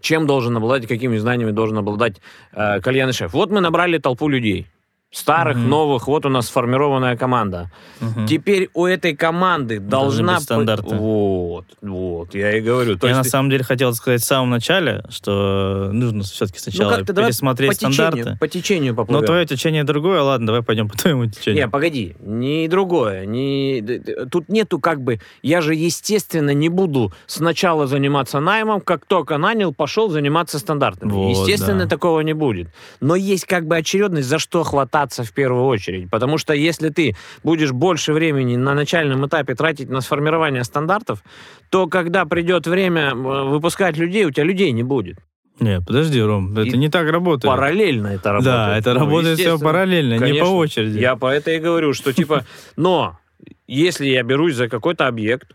[0.00, 2.20] Чем должен обладать, какими знаниями должен обладать
[2.52, 3.32] э, кальянный шеф?
[3.32, 4.66] Вот мы набрали толпу людей.
[5.14, 5.68] Старых, Мгм.
[5.68, 7.70] новых, вот у нас сформированная команда.
[8.00, 8.26] мгм.
[8.26, 10.36] Теперь у этой команды должна...
[10.36, 10.94] быть стандарты.
[10.96, 12.96] Вот, вот, я и говорю.
[12.96, 16.90] То Я на ты- самом деле хотел сказать в самом начале, что нужно все-таки сначала
[16.92, 18.38] ну, как-то давай пересмотреть по течению, стандарты.
[18.40, 19.26] по течению Но поплывем.
[19.26, 21.64] твое течение другое, ладно, давай пойдем по твоему течению.
[21.66, 23.26] Не, погоди, не другое.
[23.26, 23.82] Не...
[24.30, 25.20] Тут нету как бы...
[25.42, 31.12] Я же, естественно, не буду сначала заниматься наймом, как только нанял, пошел заниматься стандартами.
[31.12, 31.86] Вот, естественно, да.
[31.90, 32.70] такого не будет.
[33.00, 34.64] Но есть как бы очередность, за что
[35.02, 36.10] хвататься в первую очередь.
[36.10, 41.22] Потому что если ты будешь больше времени на начальном этапе тратить на сформирование стандартов,
[41.70, 45.16] то когда придет время э, выпускать людей, у тебя людей не будет.
[45.60, 47.54] Не, подожди, Ром, И это не так работает.
[47.54, 48.54] Параллельно это работает.
[48.54, 50.50] Да, это Ну, работает все параллельно, не по Конечно.
[50.50, 50.98] очереди.
[50.98, 52.44] Я по это и говорю, что типа,
[52.76, 53.18] но
[53.66, 55.54] если я берусь за какой-то объект,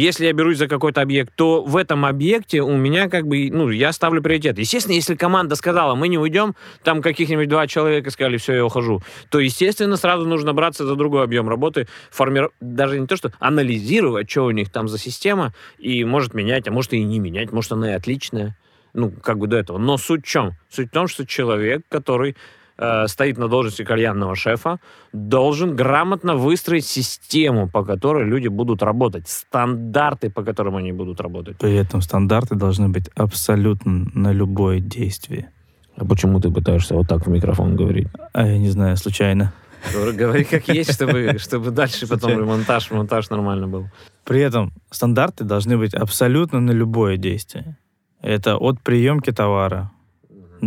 [0.00, 3.70] если я берусь за какой-то объект, то в этом объекте у меня как бы, ну,
[3.70, 4.58] я ставлю приоритет.
[4.58, 9.02] Естественно, если команда сказала, мы не уйдем, там каких-нибудь два человека сказали, все, я ухожу,
[9.30, 14.28] то, естественно, сразу нужно браться за другой объем работы, формировать, даже не то, что анализировать,
[14.28, 17.70] что у них там за система, и может менять, а может и не менять, может
[17.70, 18.56] она и отличная,
[18.94, 19.78] ну, как бы до этого.
[19.78, 20.54] Но суть в чем?
[20.70, 22.34] Суть в том, что человек, который
[22.78, 24.78] э, стоит на должности кальянного шефа,
[25.12, 31.58] должен грамотно выстроить систему, по которой люди будут работать, стандарты, по которым они будут работать.
[31.58, 35.50] При этом стандарты должны быть абсолютно на любое действие.
[35.96, 38.08] А почему ты пытаешься вот так в микрофон говорить?
[38.32, 39.52] А я не знаю, случайно.
[39.92, 42.46] Говори как есть, чтобы, чтобы дальше потом Случайно.
[42.46, 43.86] монтаж, монтаж нормально был.
[44.24, 47.76] При этом стандарты должны быть абсолютно на любое действие.
[48.20, 49.92] Это от приемки товара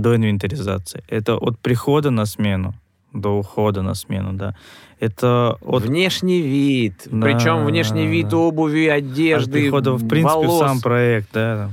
[0.01, 1.03] до инвентаризации.
[1.07, 2.73] Это от прихода на смену
[3.13, 4.55] до ухода на смену, да.
[4.99, 8.37] Это от, Внешний вид, Да, причем внешний да, вид да.
[8.37, 10.59] обуви, от одежды, прихода, в принципе, в волос.
[10.59, 11.69] сам проект, да.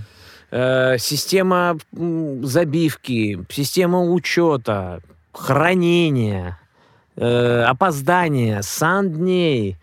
[0.51, 5.01] Э, система забивки, система учета,
[5.33, 6.59] хранения,
[7.17, 9.77] э, опоздания, сан-дней,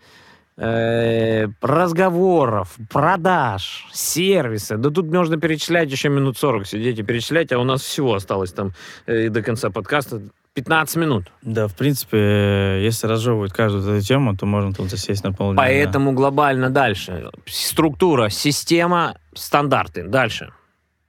[0.56, 4.76] э, разговоров, продаж, сервиса.
[4.76, 8.52] Да тут можно перечислять еще минут 40 сидеть и перечислять, а у нас всего осталось
[8.52, 8.72] там
[9.06, 10.22] э, до конца подкаста
[10.54, 11.32] 15 минут.
[11.42, 15.56] Да, в принципе, э, если разжевывать каждую эту тему, то можно тут засесть на полдня.
[15.56, 17.30] Поэтому глобально дальше.
[17.46, 20.04] Структура, система, стандарты.
[20.04, 20.52] Дальше.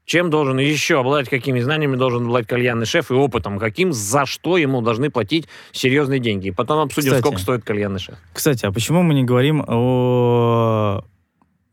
[0.06, 4.58] Чем должен еще обладать, какими знаниями должен обладать кальянный шеф и опытом каким, за что
[4.58, 6.48] ему должны платить серьезные деньги.
[6.48, 7.22] И потом обсудим, Кстати.
[7.22, 8.16] сколько стоит кальянный шеф.
[8.34, 11.04] Кстати, а почему мы не говорим о,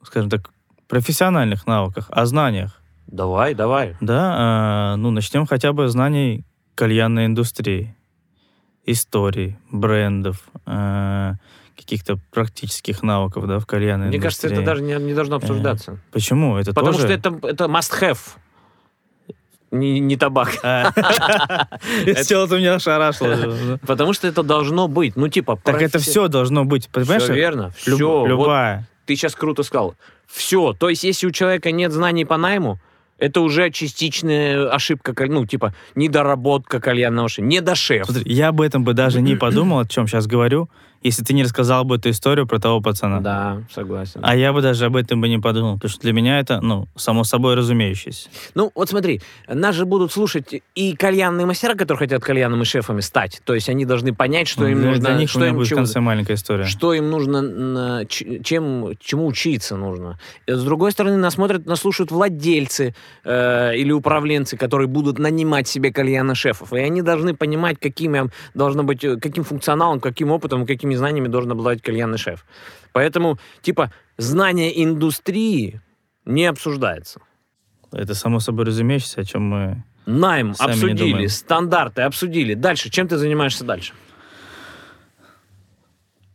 [0.05, 0.51] скажем так,
[0.89, 2.81] профессиональных навыках, о знаниях?
[3.09, 3.97] Давай, давай.
[4.01, 6.45] Да, э, ну, начнем хотя бы знаний
[6.77, 7.97] кальянной индустрии,
[8.87, 11.33] истории, брендов, э,
[11.81, 15.99] каких-то практических навыков, да, в кальянной Мне кажется, это даже не, не должно обсуждаться.
[16.13, 16.57] Почему?
[16.57, 17.07] Это Потому тоже...
[17.07, 18.19] что это, это must-have.
[19.71, 20.51] Не, не табак.
[22.07, 23.79] Сделал, ты меня ошарашил.
[23.87, 25.17] Потому что это должно быть.
[25.17, 27.23] Ну, типа, Так это все должно быть, понимаешь?
[27.23, 27.71] Все верно.
[27.77, 28.27] Все.
[28.27, 28.89] Любая.
[29.07, 29.95] ты сейчас круто сказал.
[30.27, 30.73] Все.
[30.73, 32.79] То есть, если у человека нет знаний по найму,
[33.19, 37.47] Это уже частичная ошибка, ну, типа, недоработка кальянного шефа.
[37.47, 38.07] Недошеф.
[38.07, 40.71] Смотри, я об этом бы даже не подумал, о чем сейчас говорю,
[41.03, 43.21] если ты не рассказал бы эту историю про того пацана.
[43.21, 44.21] Да, согласен.
[44.23, 46.89] А я бы даже об этом бы не подумал, потому что для меня это, ну,
[46.97, 48.29] само собой разумеющееся.
[48.55, 53.41] Ну, вот смотри, нас же будут слушать и кальянные мастера, которые хотят кальянными шефами стать.
[53.45, 55.05] То есть они должны понять, что им для, нужно...
[55.09, 56.65] для них что им будет в чего- конце маленькая история.
[56.65, 60.19] что им нужно, чем, чему учиться нужно.
[60.47, 62.95] Э, С другой стороны, нас смотрят, нас слушают владельцы
[63.25, 66.73] э, или управленцы, которые будут нанимать себе кальяна-шефов.
[66.73, 71.29] И они должны понимать, каким, им должно быть, э, каким функционалом, каким опытом, какими знаниями
[71.29, 72.45] должен обладать кальянный шеф.
[72.93, 75.81] Поэтому, типа, знание индустрии
[76.25, 77.21] не обсуждается.
[77.93, 79.85] Это само собой разумеющееся, о чем мы...
[80.07, 82.55] Найм Сами обсудили, стандарты обсудили.
[82.55, 83.93] Дальше, чем ты занимаешься дальше?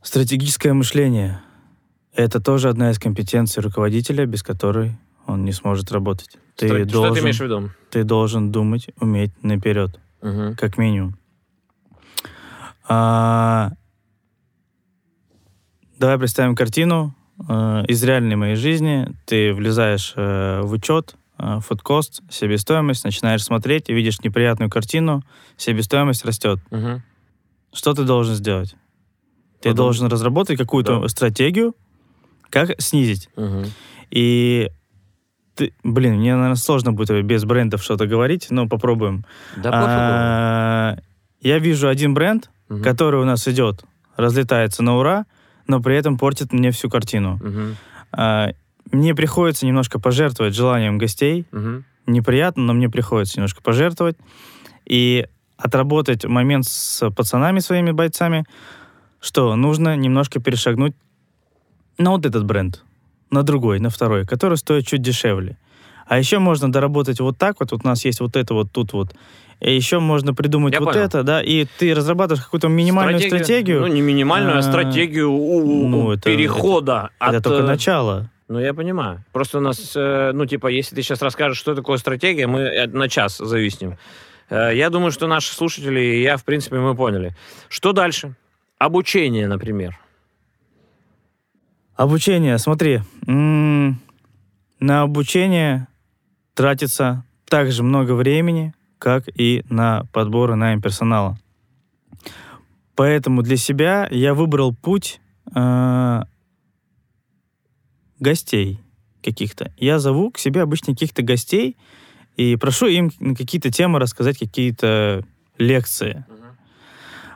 [0.01, 1.41] Стратегическое мышление—
[2.13, 4.91] это тоже одна из компетенций руководителя, без которой
[5.27, 6.37] он не сможет работать.
[6.55, 7.69] Ты, Стра- Что должен, ты имеешь в виду?
[7.89, 10.55] ты должен думать, уметь наперед, Мгм.
[10.55, 11.17] как минимум.
[12.87, 13.71] А,
[15.97, 17.15] Давай представим картину
[17.47, 19.07] э, из реальной моей жизни.
[19.25, 25.23] Ты влезаешь э, в учет, э, фудкост, себестоимость, начинаешь смотреть и видишь неприятную картину,
[25.57, 26.59] себестоимость растет.
[26.71, 27.01] Мгм.
[27.73, 28.71] Что ты должен сделать?
[29.61, 29.75] Ты Подумать.
[29.77, 31.07] должен разработать какую-то Да.
[31.07, 31.75] стратегию,
[32.49, 33.29] как снизить.
[33.37, 33.65] Мгм.
[34.11, 34.69] И
[35.55, 39.25] ты, блин, мне, наверное, сложно будет без брендов что-то говорить, но попробуем.
[39.55, 39.69] Да.
[39.73, 40.97] А,
[41.41, 42.81] Я вижу один бренд, Мгм.
[42.81, 43.83] который у нас идет,
[44.17, 45.25] разлетается на ура,
[45.67, 47.39] но при этом портит мне всю картину.
[48.11, 48.51] А,
[48.91, 51.45] Мне приходится немножко пожертвовать желанием гостей.
[51.51, 51.85] Мгм.
[52.05, 54.17] Неприятно, но мне приходится немножко пожертвовать.
[54.85, 55.25] И
[55.57, 58.45] отработать момент с пацанами, своими бойцами,
[59.19, 60.93] что нужно немножко перешагнуть
[61.97, 62.83] на вот этот бренд,
[63.31, 65.57] на другой, на второй, который стоит чуть дешевле.
[66.07, 68.93] А еще можно доработать вот так вот, вот у нас есть вот это вот тут
[68.93, 69.15] вот,
[69.61, 71.05] еще можно придумать Я вот понял.
[71.05, 73.81] это, да, и ты разрабатываешь какую-то минимальную стратегию.
[73.81, 77.43] Ну, не минимальную, а А, стратегию у- ну, это- перехода это от...
[77.43, 78.29] только э, начало.
[78.47, 79.23] Ну, я понимаю.
[79.31, 82.87] Просто у нас, э, ну, типа, если ты сейчас расскажешь, что такое стратегия, мы э,
[82.87, 83.97] на час зависнем.
[84.49, 87.35] Э, Я думаю, что наши слушатели и я, в принципе, мы поняли.
[87.69, 88.35] Что дальше?
[88.77, 89.97] Обучение, например.
[91.95, 93.99] Обучение, смотри, м,
[94.81, 95.87] на обучение
[96.53, 101.37] тратится так же много времени, как и на подбор и найм персонала.
[102.95, 105.19] Поэтому для себя я выбрал путь
[105.53, 106.21] э,
[108.19, 108.79] гостей
[109.23, 109.73] каких-то.
[109.77, 111.77] Я зову к себе обычно каких-то гостей
[112.37, 115.25] и прошу им на какие-то темы рассказать какие-то
[115.57, 116.25] лекции.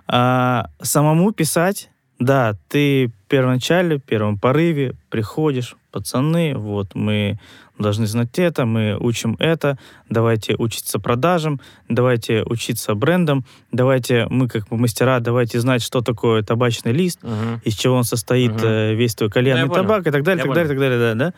[0.07, 1.89] А самому писать,
[2.19, 7.39] да, ты в первоначале, в первом порыве приходишь, пацаны, вот мы
[7.77, 9.77] должны знать это, мы учим это,
[10.09, 16.91] давайте учиться продажам, давайте учиться брендам, давайте мы как мастера, давайте знать, что такое табачный
[16.91, 17.61] лист, Мгм.
[17.63, 19.81] из чего он состоит э, весь твой кальянный понял.
[19.83, 21.33] табак и так далее, Я так далее, так далее, да, да.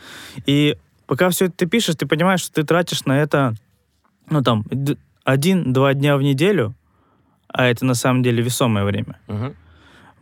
[0.45, 0.77] И
[1.07, 3.53] пока все это ты пишешь, ты понимаешь, что ты тратишь на это,
[4.29, 4.65] ну там,
[5.23, 6.73] один-два дня в неделю,
[7.47, 9.19] а это на самом деле весомое время.
[9.27, 9.55] Мгм.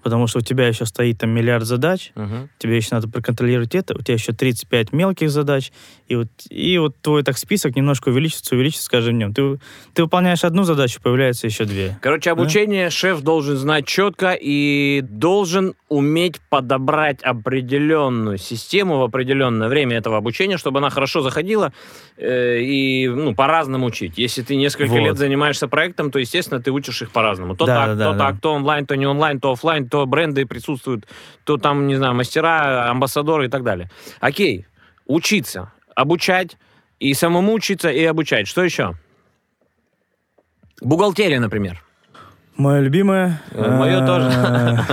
[0.03, 2.49] Потому что у тебя еще стоит там миллиард задач, Мгм.
[2.57, 5.71] тебе еще надо проконтролировать это, у тебя еще 35 мелких задач,
[6.07, 9.33] и вот, и вот твой так список немножко увеличится, увеличится с каждым днем.
[9.33, 9.59] Ты,
[9.93, 11.97] ты выполняешь одну задачу, появляется еще две.
[12.01, 19.97] Короче, обучение шеф должен знать четко и должен уметь подобрать определенную систему в определенное время
[19.97, 21.73] этого обучения, чтобы она хорошо заходила
[22.17, 24.17] э, и ну, по-разному учить.
[24.17, 24.99] Если ты несколько Вот.
[24.99, 27.55] лет занимаешься проектом, то, естественно, ты учишь их по-разному.
[27.55, 28.39] То Да, так, да, то да, так, да.
[28.41, 31.07] то онлайн, то не онлайн, то офлайн, то бренды присутствуют,
[31.43, 33.89] то там, не знаю, мастера, амбассадоры и так далее.
[34.19, 34.65] Окей,
[35.05, 36.57] учиться, обучать,
[36.99, 38.47] и самому учиться, и обучать.
[38.47, 38.95] Что еще?
[40.81, 41.81] Бухгалтерия, например.
[42.57, 43.41] Мое любимое.
[43.51, 44.85] Э, моё э, тоже.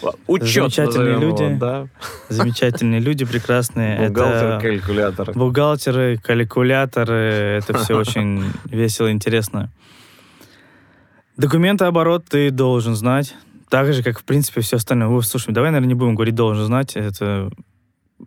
[0.26, 1.56] Учет Замечательные его, люди.
[1.58, 1.86] да.
[2.30, 4.08] Замечательные люди, прекрасные.
[4.08, 5.32] Бухгалтер, Это калькулятор.
[5.34, 7.58] бухгалтеры, калькуляторы.
[7.58, 9.70] Это все очень весело, интересно.
[11.36, 13.34] Документооборот ты должен знать.
[13.70, 15.08] Так же, как, в принципе, все остальное.
[15.08, 16.96] Ой, слушай, давай, наверное, не будем говорить «должен знать».
[16.96, 17.50] Это...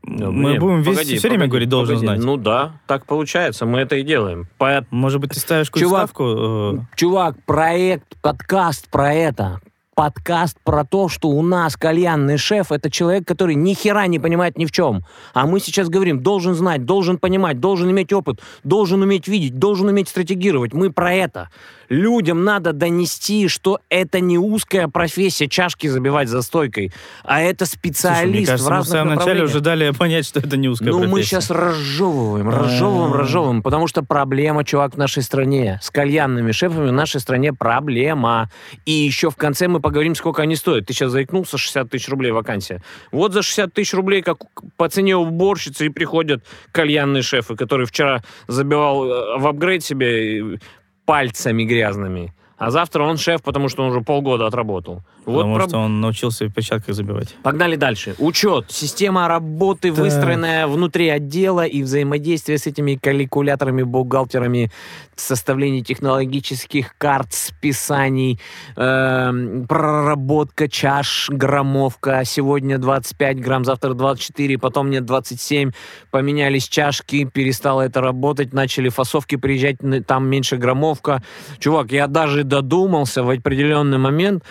[0.02, 2.06] Ну, Мы не, будем весь- погоди, все время погоди, говорить «должен погоди.
[2.08, 2.26] знать».
[2.26, 4.48] Ну да, так получается, мы это и делаем.
[4.58, 6.24] По- Может быть, ты ставишь какую-то Чувак, ставку?
[6.24, 9.60] э, Чувак, проект, подкаст про это.
[9.96, 14.58] Подкаст про то, что у нас кальянный шеф— это человек, который ни хера не понимает
[14.58, 15.06] ни в чем.
[15.34, 19.88] А мы сейчас говорим, должен знать, должен понимать, должен иметь опыт, должен уметь видеть, должен
[19.88, 20.74] уметь стратегировать.
[20.74, 21.50] Мы про это.
[21.89, 26.91] Людям надо донести, что это не узкая профессия чашки забивать за стойкой,
[27.24, 30.26] а это специалист Слушай, мне кажется, в мы в разных самом начале уже дали понять,
[30.26, 31.30] что это не узкая Ну, мы профессия.
[31.30, 35.80] сейчас разжевываем, разжевываем, разжевываем, потому что проблема, чувак, в нашей стране.
[35.84, 38.50] С кальянными шефами в нашей стране проблема.
[38.86, 40.88] И еще в конце мы поговорим, сколько они стоят.
[40.88, 42.82] Ты сейчас заикнулся, 60 тысяч рублей вакансия.
[43.12, 44.38] Вот за 60 тысяч рублей, как
[44.78, 50.58] по цене уборщицы, и приходят кальянные шефы, который вчера забивал э, в апгрейд себе э,
[51.06, 52.34] пальцами грязными.
[52.66, 55.01] А завтра он шеф, потому что он уже полгода отработал.
[55.26, 57.36] Вот Потому проб- что он научился в перчатках забивать.
[57.43, 58.16] Погнали дальше.
[58.20, 58.66] Учет.
[58.70, 59.99] Система работы, Так.
[59.99, 64.70] выстроенная внутри отдела и взаимодействие с этими калькуляторами, бухгалтерами,
[65.16, 68.39] составление технологических карт, списаний,
[68.76, 72.24] эм, проработка чаш, граммовка.
[72.26, 75.72] Сегодня 25 грамм, завтра 24, потом нет 27.
[76.11, 81.24] Поменялись чашки, перестало это работать, начали фасовки приезжать, там меньше граммовка.
[81.59, 84.43] Чувак, я даже додумался в определенный момент,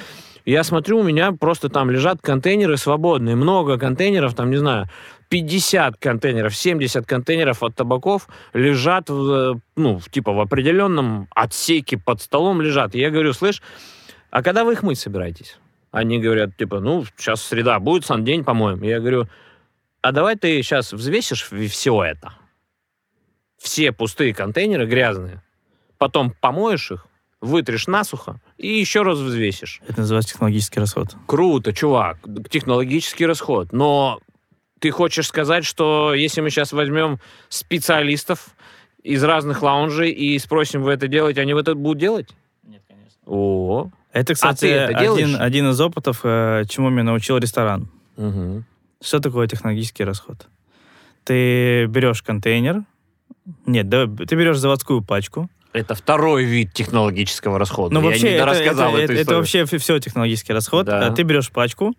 [0.44, 4.88] я смотрю, у меня просто там лежат контейнеры свободные, много контейнеров, там, не знаю,
[5.28, 12.20] 50 контейнеров, 70 контейнеров от табаков лежат, в, э, ну, типа в определенном отсеке под
[12.20, 12.96] столом лежат.
[12.96, 13.62] И я говорю, слышь,
[14.30, 15.58] а когда вы их мыть собираетесь?
[15.92, 18.84] Они говорят, типа, ну, сейчас среда будет, сан день, по-моему.
[18.84, 19.28] Я говорю,
[20.00, 22.32] а давай ты сейчас взвесишь все это.
[23.58, 25.40] Все пустые контейнеры грязные.
[25.98, 27.06] Потом помоешь их,
[27.42, 29.82] вытрешь насухо и еще раз взвесишь.
[29.86, 31.08] Это называется технологический расход.
[31.26, 32.18] Круто, чувак,
[32.48, 33.72] технологический расход.
[33.72, 34.20] Но
[34.78, 37.18] ты хочешь сказать, что если мы сейчас возьмем
[37.50, 38.48] специалистов
[39.02, 42.30] из разных лаунжей и спросим, вы это делаете, они это будут делать?
[42.62, 43.18] Нет, конечно.
[43.26, 45.24] О, Это, кстати, А это делаешь?
[45.26, 47.88] один, один из опытов, э, чему меня научил ресторан.
[48.16, 48.64] Мгм.
[49.02, 50.46] Что такое технологический расход?
[51.24, 52.84] Ты берешь контейнер,
[53.66, 55.48] нет, да, ты берешь заводскую пачку.
[55.72, 57.94] Это второй вид технологического расхода.
[57.94, 59.38] Ну, Я вообще, не это, дорассказал это- эту это историю.
[59.40, 60.86] вообще все технологический расход.
[60.86, 61.06] Да.
[61.06, 61.94] А Ты берешь пачку,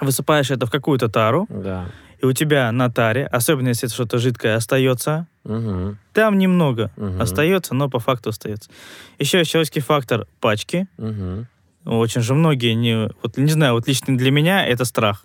[0.00, 1.86] высыпаешь это в какую-то тару, Да.
[2.20, 5.98] и у тебя на таре, особенно если это что-то жидкое остается, Мгм.
[6.12, 7.20] там немного Мгм.
[7.22, 8.70] остается, но по факту остается.
[9.18, 10.86] Еще человеческий фактор пачки.
[10.98, 11.46] Мгм.
[11.86, 15.24] Очень же многие, не, вот не знаю, вот лично для меня это страх.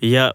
[0.00, 0.34] Я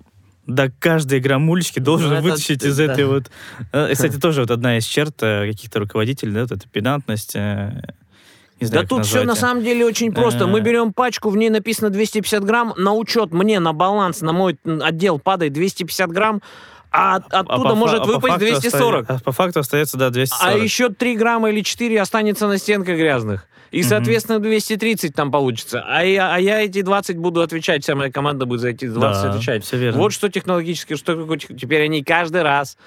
[0.50, 2.84] до каждой граммулечки должен Ну, это- вытащить из да.
[2.86, 3.32] этой вот...
[3.72, 7.36] Э, Кстати, тоже вот одна из черт э, каких-то руководителей, да, вот эта педантность.
[7.36, 7.72] э,
[8.60, 9.40] Не знаю, Да тут все на назвать.
[9.40, 10.46] самом деле очень просто.
[10.48, 14.58] Мы берем пачку, в ней написано 250 грамм, на учет мне, на баланс, на мой
[14.66, 16.42] отдел падает 250 грамм,
[16.92, 19.02] а А оттуда по может а по выпасть факту 240.
[19.04, 20.56] оста- а по факту остается, да, 240.
[20.56, 23.46] А еще 3 грамма или 4 останется на стенках грязных.
[23.72, 25.84] И, соответственно, 230 там получится.
[25.88, 29.24] А я, а я эти 20 буду отвечать, вся моя команда будет за эти 20
[29.24, 29.64] Да, отвечать.
[29.64, 30.00] всё верно.
[30.00, 32.78] Вот что технологически, что Теперь они каждый раз,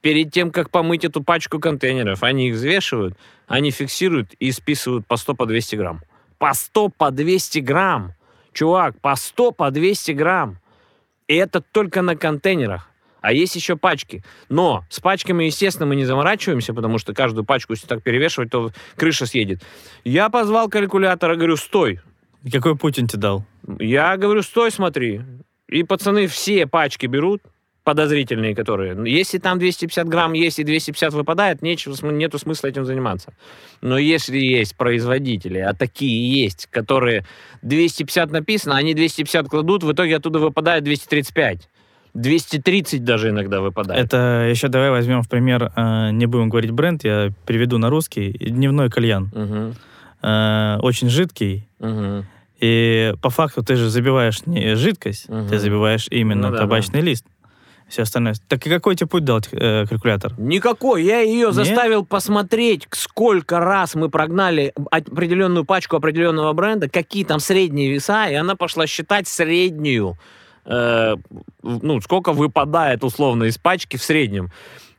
[0.00, 3.16] перед тем, как помыть эту пачку контейнеров, они их взвешивают,
[3.46, 6.02] они фиксируют и списывают по 100, по 200 грамм.
[6.38, 8.14] По 100, по 200 грамм.
[8.52, 10.58] Чувак, по 100, по 200 грамм.
[11.28, 12.88] И это только на контейнерах.
[13.22, 14.22] А есть еще пачки.
[14.48, 18.72] Но с пачками, естественно, мы не заморачиваемся, потому что каждую пачку, если так перевешивать, то
[18.96, 19.62] крыша съедет.
[20.04, 22.00] Я позвал калькулятора, говорю, стой.
[22.50, 23.44] Какой Путин тебе дал?
[23.78, 25.22] Я говорю, стой, смотри.
[25.68, 27.42] И пацаны все пачки берут,
[27.84, 28.96] подозрительные которые.
[29.08, 33.34] Если там 250 грамм есть и 250 выпадает, нечего, нету смысла этим заниматься.
[33.80, 37.24] Но если есть производители, а такие есть, которые
[37.62, 41.68] 250 написано, они 250 кладут, в итоге оттуда выпадает 235.
[42.14, 44.04] 230 даже иногда выпадает.
[44.04, 48.32] Это еще давай возьмем в пример, э, не будем говорить бренд, я переведу на русский,
[48.32, 49.30] дневной кальян.
[50.22, 52.26] Э, Очень жидкий, Мгм.
[52.60, 55.48] И по факту ты же забиваешь не жидкость, Мгм.
[55.48, 57.26] ты забиваешь именно Ну да, табачный лист.
[57.88, 58.34] Все остальное.
[58.48, 60.32] Так и какой тебе путь дал э, калькулятор?
[60.38, 61.02] Никакой.
[61.04, 61.54] Я ее Нет?
[61.54, 68.34] заставил посмотреть, сколько раз мы прогнали определенную пачку определенного бренда, какие там средние веса, и
[68.34, 70.16] она пошла считать среднюю.
[70.64, 71.16] Э,
[71.62, 74.50] ну, сколько выпадает условно из пачки в среднем.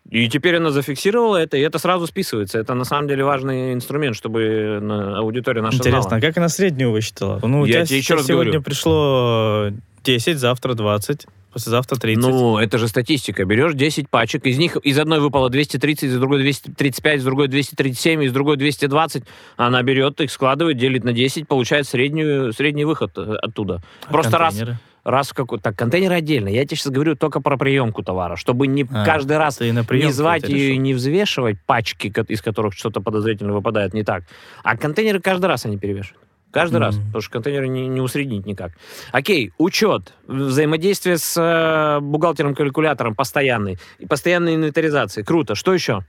[0.09, 2.59] И теперь она зафиксировала это, и это сразу списывается.
[2.59, 6.17] Это на самом деле важный инструмент, чтобы на- аудитория наша Интересно, знала.
[6.17, 7.39] а как она среднюю высчитала?
[7.41, 8.63] Ну, у Я тебя тебе еще раз сегодня говорю.
[8.63, 9.69] пришло
[10.03, 12.21] 10, завтра 20, послезавтра 30.
[12.21, 13.45] Ну, это же статистика.
[13.45, 18.23] Берешь 10 пачек, из них из одной выпало 230, из другой 235, из другой 237,
[18.25, 19.23] из другой 220.
[19.55, 23.81] Она берет их, складывает, делит на 10, получает среднюю, средний выход э, оттуда.
[24.07, 24.71] А Просто контейнеры?
[24.73, 25.63] раз в какой-то...
[25.65, 26.47] Так, контейнеры отдельно.
[26.47, 30.47] Я тебе сейчас говорю только про приемку товара, чтобы не А, каждый раз не звать
[30.47, 34.23] ее и не взвешивать пачки, из которых что-то подозрительно выпадает, не так.
[34.63, 36.21] А контейнеры каждый раз они перевешивают.
[36.51, 37.05] Каждый раз, Мгм.
[37.07, 38.73] потому что контейнеры не, не усреднить никак.
[39.11, 45.23] Окей, учет, взаимодействие с э, бухгалтером-калькулятором постоянный, и постоянная инвентаризация.
[45.23, 45.55] Круто.
[45.55, 46.05] Что еще?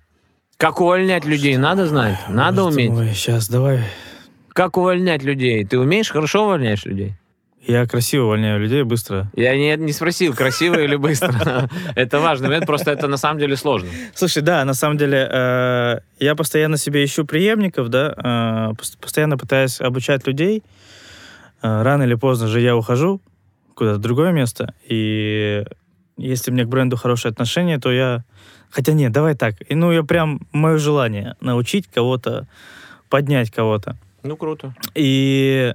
[0.59, 2.93] Как увольнять людей, надо знать, надо уметь.
[3.17, 3.81] сейчас давай.
[4.53, 5.65] Как увольнять людей?
[5.65, 7.15] Ты умеешь хорошо увольняешь людей?
[7.67, 9.31] Я красиво увольняю людей быстро.
[9.35, 11.69] Я не, не спросил, красиво или быстро.
[11.95, 13.89] Это важный момент, просто это на самом деле сложно.
[14.15, 19.39] Слушай, да, на самом деле, э, я постоянно себе ищу преемников, да, э, пос- постоянно
[19.39, 20.63] пытаюсь обучать людей.
[21.63, 23.23] Э, рано или поздно же я ухожу
[23.75, 25.65] куда-то в другое место, и
[26.17, 28.25] если у меня к бренду хорошее отношение, то я...
[28.71, 29.55] Хотя нет, давай так.
[29.69, 30.41] И, ну, я прям...
[30.53, 32.47] Мое желание научить кого-то,
[33.09, 33.97] поднять кого-то.
[34.23, 34.75] Ну, круто.
[34.95, 35.75] И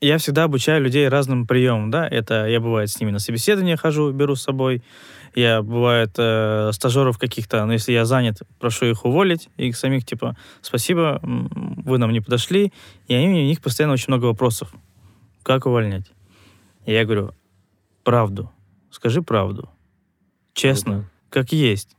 [0.00, 4.12] я всегда обучаю людей разным приемам, да, это я, бывает, с ними на собеседование хожу,
[4.12, 4.82] беру с собой,
[5.34, 10.04] я, бывает, э, стажеров каких-то, но если я занят, прошу их уволить, и их самих,
[10.04, 12.72] типа, спасибо, вы нам не подошли,
[13.06, 14.72] и они, у них постоянно очень много вопросов,
[15.42, 16.10] как увольнять.
[16.86, 17.32] И я говорю,
[18.02, 18.50] правду,
[18.90, 19.68] скажи правду,
[20.54, 21.08] честно, Круто.
[21.30, 21.96] как есть.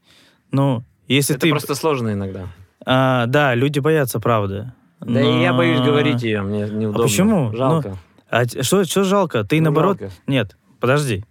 [0.51, 1.49] Ну, если Это ты...
[1.51, 2.47] просто сложно иногда.
[2.85, 4.73] А, да, люди боятся правды.
[5.01, 7.03] Да и я боюсь говорить ее, мне неудобно.
[7.03, 7.55] почему?
[7.55, 7.97] Жалко.
[8.29, 9.43] А т- что, что жалко?
[9.43, 9.99] Ты Ну, наоборот...
[9.99, 10.13] жалко.
[10.27, 11.25] Нет, подожди.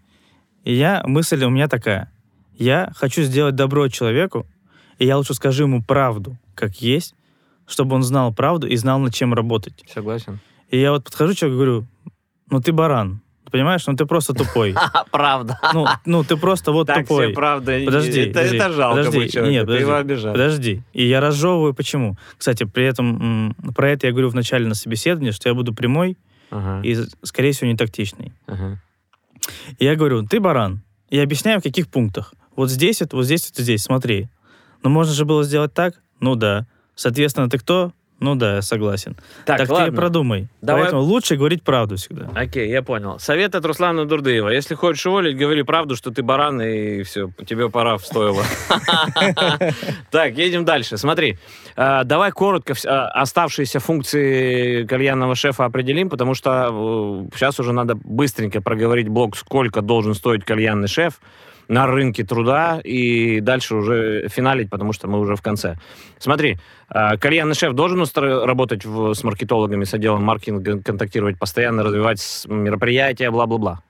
[0.65, 2.13] Я, мысль у меня такая.
[2.59, 4.47] Я хочу сделать добро человеку,
[4.99, 7.15] и я лучше скажу ему правду, как есть,
[7.67, 9.83] чтобы он знал правду и знал, над чем работать.
[9.93, 10.41] Согласен.
[10.69, 11.87] И я вот подхожу человеку и говорю,
[12.51, 13.87] ну ты баран, понимаешь?
[13.87, 14.75] Ну ты просто тупой.
[14.77, 15.59] А, правда.
[15.73, 17.27] Ну, ну ты просто вот Так тупой.
[17.27, 17.79] себе правда.
[17.85, 19.19] Подожди, Это, подожди, это жалко подожди.
[19.19, 19.53] быть человеку.
[19.53, 20.33] Нет, Ты подожди, его обижаешь.
[20.33, 20.83] Подожди.
[20.93, 22.17] И я разжевываю почему.
[22.37, 26.17] Кстати, при этом про это я говорю в начале на собеседовании, что я буду прямой
[26.51, 28.33] Ага, и, скорее всего, не тактичный.
[28.47, 28.81] ага.
[29.79, 30.83] И я говорю, ты баран.
[31.09, 32.35] И объясняю, в каких пунктах.
[32.57, 34.29] Вот здесь, это, вот здесь, вот здесь, смотри.
[34.83, 35.95] Но можно же было сделать так?
[36.21, 36.67] Ну да.
[36.95, 37.93] Соответственно, ты кто?
[38.21, 39.17] Ну да, я согласен.
[39.47, 39.97] Так, Так, ты ладно.
[39.97, 40.49] продумай.
[40.61, 42.29] Давай- Поэтому лучше говорить правду всегда.
[42.35, 43.19] Окей, я понял.
[43.19, 44.51] Совет от Руслана Дурдыева.
[44.51, 48.43] Если хочешь уволить, говори правду, что ты баран, и все, тебе пора в стойло.
[50.11, 50.97] Так, едем дальше.
[50.99, 51.39] Смотри,
[51.77, 58.61] э, давай коротко э, оставшиеся функции кальянного шефа определим, потому что сейчас уже надо быстренько
[58.61, 61.21] проговорить блок, сколько должен стоить кальянный шеф
[61.71, 65.77] на рынке труда, и дальше уже финалить, потому что мы уже в конце.
[66.19, 66.59] Смотри,
[66.93, 72.45] э, кальянный шеф должен устро- работать в- с маркетологами, с отделом маркетинга, контактировать постоянно, развивать
[72.49, 73.83] мероприятия, бла-бла-бла.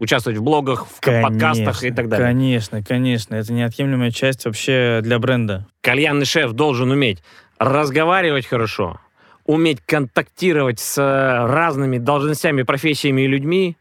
[0.00, 2.26] Участвовать в блогах, в к- подкастах и так далее.
[2.26, 3.36] Конечно, конечно.
[3.36, 5.68] Это неотъемлемая часть вообще для бренда.
[5.82, 7.22] Кальянный шеф должен уметь
[7.60, 8.98] разговаривать хорошо,
[9.46, 13.76] уметь контактировать с разными должностями, профессиями и людьми,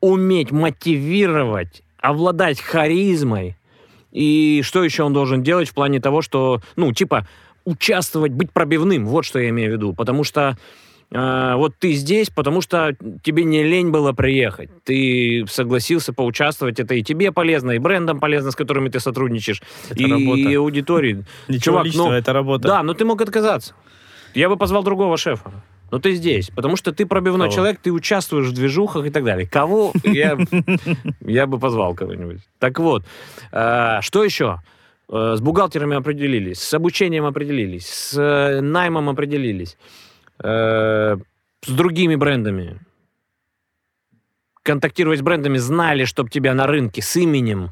[0.00, 3.56] уметь мотивировать, обладать харизмой.
[4.12, 7.26] И что еще он должен делать в плане того, что, ну, типа,
[7.64, 9.92] участвовать, быть пробивным, вот что я имею в виду.
[9.92, 10.56] Потому что
[11.10, 14.70] э, вот ты здесь, потому что тебе не лень было приехать.
[14.84, 20.02] Ты согласился поучаствовать, это и тебе полезно, и брендам полезно, с которыми ты сотрудничаешь, Это
[20.02, 20.40] и, работа.
[20.40, 21.24] и аудитории.
[21.48, 22.68] Ничего Чувак, личного, ну, это работа.
[22.68, 23.74] Да, но ты мог отказаться.
[24.34, 25.50] Я бы позвал другого шефа.
[25.90, 27.54] Но ты здесь, потому что ты пробивной Кого?
[27.56, 29.46] человек, ты участвуешь в движухах и так далее.
[29.46, 30.36] Кого я,
[31.20, 32.40] я бы позвал кого-нибудь.
[32.58, 33.04] Так вот,
[33.52, 34.60] э, что еще?
[35.08, 39.78] Э, С бухгалтерами определились, с обучением определились, с э, наймом определились,
[40.42, 41.16] э,
[41.64, 42.80] с другими брендами.
[44.62, 47.70] Контактировать с брендами, знали, чтоб тебя на рынке с именем.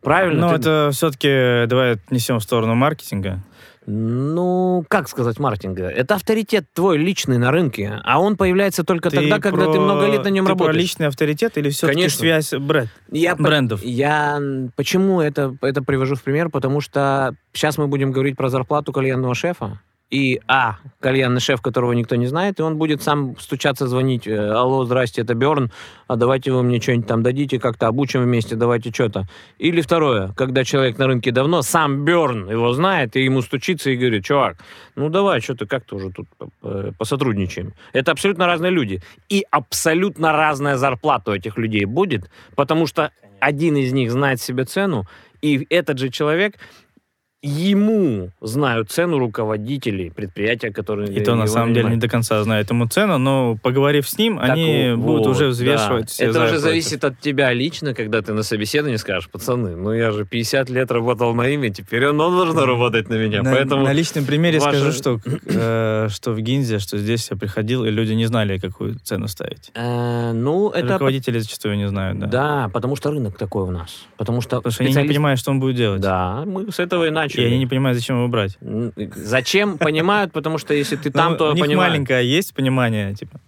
[0.00, 0.40] Правильно?
[0.46, 3.40] Но Ты- это все-таки давай отнесем в сторону маркетинга.
[3.88, 5.88] Ну, как сказать маркетинга?
[5.88, 9.80] Это авторитет твой личный на рынке, а он появляется только Ты тогда, когда ты про-
[9.80, 10.74] много лет на нем ты работаешь.
[10.74, 12.18] про личный авторитет или все-таки Конечно.
[12.18, 13.82] связь бренд, Я, по- брендов?
[13.84, 16.48] я м, почему это, это привожу в пример?
[16.48, 19.80] Потому что сейчас мы будем говорить про зарплату кальянного шефа.
[20.08, 24.28] И, а, кальянный шеф, которого никто не знает, и он будет сам стучаться, звонить.
[24.28, 25.72] э, Алло, здрасте, это Берн,
[26.06, 29.26] а давайте вы мне что-нибудь там дадите, как-то обучим вместе, давайте что-то.
[29.58, 33.96] Или второе, когда человек на рынке давно, сам Берн его знает, и ему стучится и
[33.96, 34.58] говорит, чувак,
[34.94, 36.28] ну давай, что-то как-то уже тут
[36.62, 37.72] э, посотрудничаем.
[37.92, 39.02] Это абсолютно разные люди.
[39.28, 44.64] И абсолютно разная зарплата у этих людей будет, потому что один из них знает себе
[44.66, 45.04] цену,
[45.42, 46.54] и этот же человек
[47.46, 52.70] ему знают цену руководителей предприятия, которые И то на самом деле не до конца знают
[52.70, 55.50] ему цену, но поговорив с ним, Так они вот, будут уже да.
[55.50, 56.62] взвешивать все Это за уже против.
[56.64, 60.90] зависит от тебя лично, когда ты на собеседовании скажешь, пацаны, ну я же 50 лет
[60.90, 63.42] работал на имя, теперь оно должно работать на меня.
[63.42, 67.36] На, Поэтому на личном примере ваша- скажу, что, э, что в Гинзе, что здесь я
[67.36, 69.70] приходил, и люди не знали, какую цену ставить.
[69.74, 70.94] Э, ну, это...
[70.94, 72.26] Руководители зачастую не знают, да.
[72.26, 72.70] Да.
[72.72, 74.06] потому что рынок такой у нас.
[74.16, 76.00] Потому что Потому что они не понимают, что он будет делать.
[76.00, 77.35] Да, мы с этого и начали.
[77.42, 78.58] И они не понимают, зачем его брать.
[79.14, 79.78] Зачем?
[79.78, 81.90] Понимают, потому что если ты там, Ну, то понимаешь.
[81.90, 83.40] маленькое есть понимание, типа.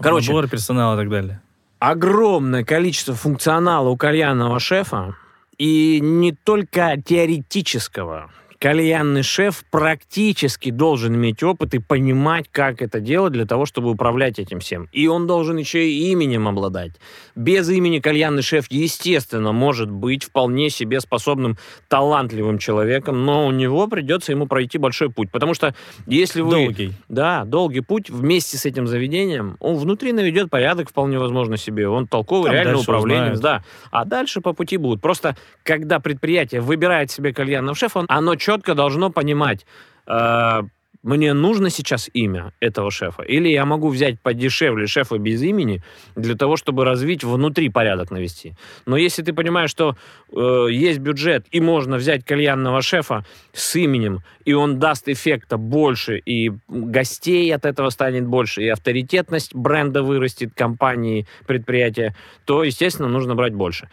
[0.00, 0.28] Короче.
[0.28, 1.40] Набор персонала и так далее.
[1.78, 5.16] огромное количество функционала у кальянного шефа,
[5.58, 8.30] и не только теоретического.
[8.64, 14.38] Кальянный шеф практически должен иметь опыт и понимать, как это делать для того, чтобы управлять
[14.38, 14.88] этим всем.
[14.90, 16.92] И он должен еще и именем обладать.
[17.34, 21.58] Без имени кальянный шеф, естественно, может быть вполне себе способным,
[21.88, 25.30] талантливым человеком, но у него придется ему пройти большой путь.
[25.30, 25.74] Потому что
[26.06, 26.52] если вы...
[26.52, 26.92] Долгий.
[27.10, 29.58] Да, долгий путь вместе с этим заведением.
[29.60, 31.86] Он внутри наведет порядок, вполне возможно, себе.
[31.86, 33.40] Он толковый, Там реально узнает.
[33.40, 33.62] да.
[33.90, 35.02] А дальше по пути будут.
[35.02, 39.66] Просто, когда предприятие выбирает себе кальянного шефа, оно четко должно понимать,
[40.06, 40.62] э,
[41.04, 45.82] мне нужно сейчас имя этого шефа, или я могу взять подешевле шефа без имени
[46.16, 48.54] для того, чтобы развить внутри порядок навести.
[48.86, 49.96] Но если ты понимаешь, что
[50.32, 56.16] э, есть бюджет и можно взять кальянного шефа с именем, и он даст эффекта больше,
[56.16, 63.34] и гостей от этого станет больше, и авторитетность бренда вырастет, компании, предприятия, то, естественно, нужно
[63.34, 63.90] брать больше.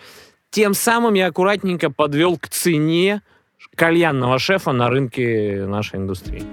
[0.50, 3.22] Тем самым я аккуратненько подвел к цене
[3.76, 6.44] кальянного шефа на рынке нашей индустрии.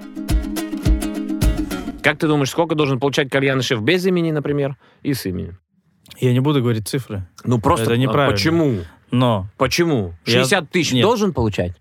[2.01, 5.59] Как ты думаешь, сколько должен получать кальянный шеф без имени, например, и с именем?
[6.19, 8.35] Я не буду говорить цифры, Ну просто Это неправильно.
[8.35, 8.77] почему?
[9.11, 10.13] но, Почему?
[10.25, 11.03] Я- 60 тысяч Нет.
[11.03, 11.73] должен получать?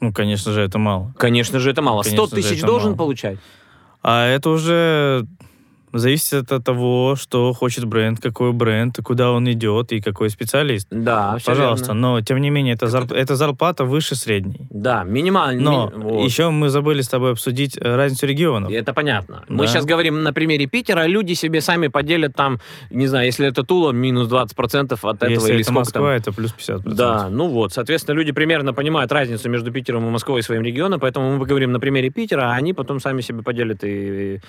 [0.00, 1.14] ну, конечно же, это мало.
[1.18, 2.02] Конечно же, это мало.
[2.02, 2.98] 100 Конечно тысяч должен мало.
[2.98, 3.38] получать?
[4.02, 5.26] А это уже
[5.98, 10.86] зависит от того, что хочет бренд, какой бренд, куда он идет, и какой специалист.
[10.90, 12.00] Да, Пожалуйста, верно.
[12.14, 14.66] но тем не менее, это, зарп- это зарплата выше средней.
[14.70, 15.62] Да, минимально.
[15.62, 16.24] Но ми- вот.
[16.24, 18.70] еще мы забыли с тобой обсудить э, разницу регионов.
[18.70, 19.42] И Это понятно.
[19.48, 19.66] Мы Да.
[19.66, 22.58] сейчас говорим на примере Питера, люди себе сами поделят там,
[22.90, 26.10] не знаю, если это Тула, минус 20% от этого Если или это сколько Москва, там.
[26.10, 26.94] это плюс 50%.
[26.94, 31.00] Да, ну вот, соответственно, люди примерно понимают разницу между Питером и Москвой и своим регионом,
[31.00, 34.40] поэтому мы говорим на примере Питера, а они потом сами себе поделят и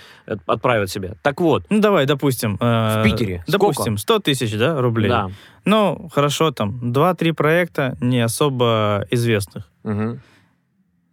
[0.45, 1.15] отправят себе.
[1.21, 2.57] Так вот, Ну, давай, допустим.
[2.59, 5.09] э, В Питере Допустим, 100 тысяч, да, рублей.
[5.09, 5.29] да.
[5.65, 9.69] Ну, хорошо, там, 2-3 проекта не особо известных.
[9.83, 10.19] Мгм.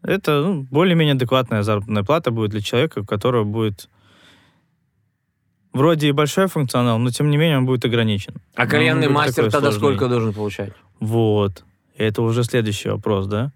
[0.02, 3.88] Это ну, более-менее адекватная заработная плата будет для человека, у которого будет
[5.72, 8.34] вроде и большой функционал, но тем не менее он будет ограничен.
[8.56, 9.78] А кальянный мастер тогда сложный.
[9.78, 10.72] сколько должен получать?
[11.00, 11.64] Вот.
[11.96, 13.52] Это уже следующий вопрос, да?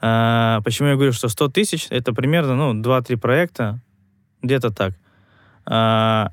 [0.00, 3.80] А, почему я говорю, что 100 тысяч, это примерно, ну, 2-3 проекта,
[4.42, 4.94] где-то так.
[5.66, 6.30] А,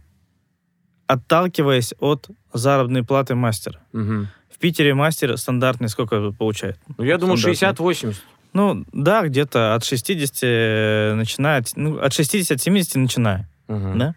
[1.07, 3.79] отталкиваясь от заработной платы мастера.
[3.93, 4.27] Мгм.
[4.53, 6.79] В Питере мастер стандартный сколько получает?
[6.97, 7.83] Ну, я думаю, Стандартно.
[7.85, 8.15] 60-80.
[8.53, 13.97] Ну, да, где-то от 60 начинает, ну, от 60 от 70 начиная, Мгм.
[13.97, 14.15] да?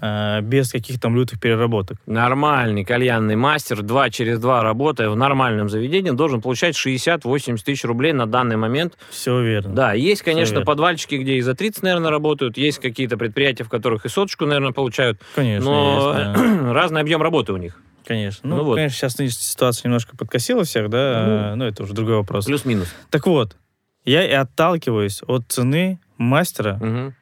[0.00, 1.98] А, без каких там лютых переработок.
[2.06, 8.12] Нормальный кальянный мастер, два через два работая в нормальном заведении, должен получать 60-80 тысяч рублей
[8.12, 8.96] на данный момент.
[9.10, 9.74] Все верно.
[9.74, 10.66] Да, есть, конечно, верно.
[10.66, 14.72] подвальчики, где и за 30, наверное, работают, есть какие-то предприятия, в которых и соточку, наверное,
[14.72, 16.72] получают, Конечно, но есть, да.
[16.72, 17.80] разный объем работы у них.
[18.06, 18.48] Конечно.
[18.48, 18.76] Ну, Ну вот.
[18.76, 22.46] конечно, сейчас нынешняя ситуация немножко подкосила всех, да, но это уже другой вопрос.
[22.46, 22.88] Плюс-минус.
[23.10, 23.56] Так вот,
[24.04, 27.14] я и отталкиваюсь от цены мастера, Мгм.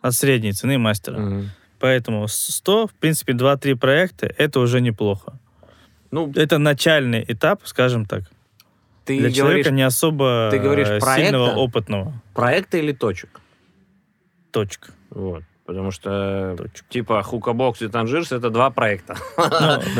[0.00, 1.18] от средней цены мастера.
[1.18, 1.50] Мгм.
[1.78, 5.38] Поэтому с 100, в принципе, 2-3 проекта, это уже неплохо.
[6.10, 8.22] Ну, Это начальный этап, скажем так,
[9.04, 11.24] ты для говоришь человека не особо ты говоришь э, проекта?
[11.32, 12.12] сильного, опытного.
[12.34, 13.40] проекта или точек?
[14.50, 14.92] Точка.
[15.10, 15.42] Вот.
[15.66, 16.86] Потому что Точка.
[16.88, 19.16] типа Хукабокс и Танжирс это два проекта.
[19.36, 19.44] Ну,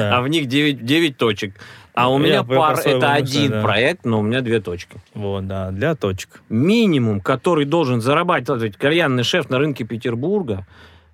[0.02, 1.54] А в них 9, 9 точек.
[1.94, 3.62] А у Я меня пар это один да.
[3.62, 4.96] проект, но у меня две точки.
[5.14, 6.42] Вот, да, для точек.
[6.48, 10.66] Минимум, который должен зарабатывать кальянный шеф на рынке Петербурга,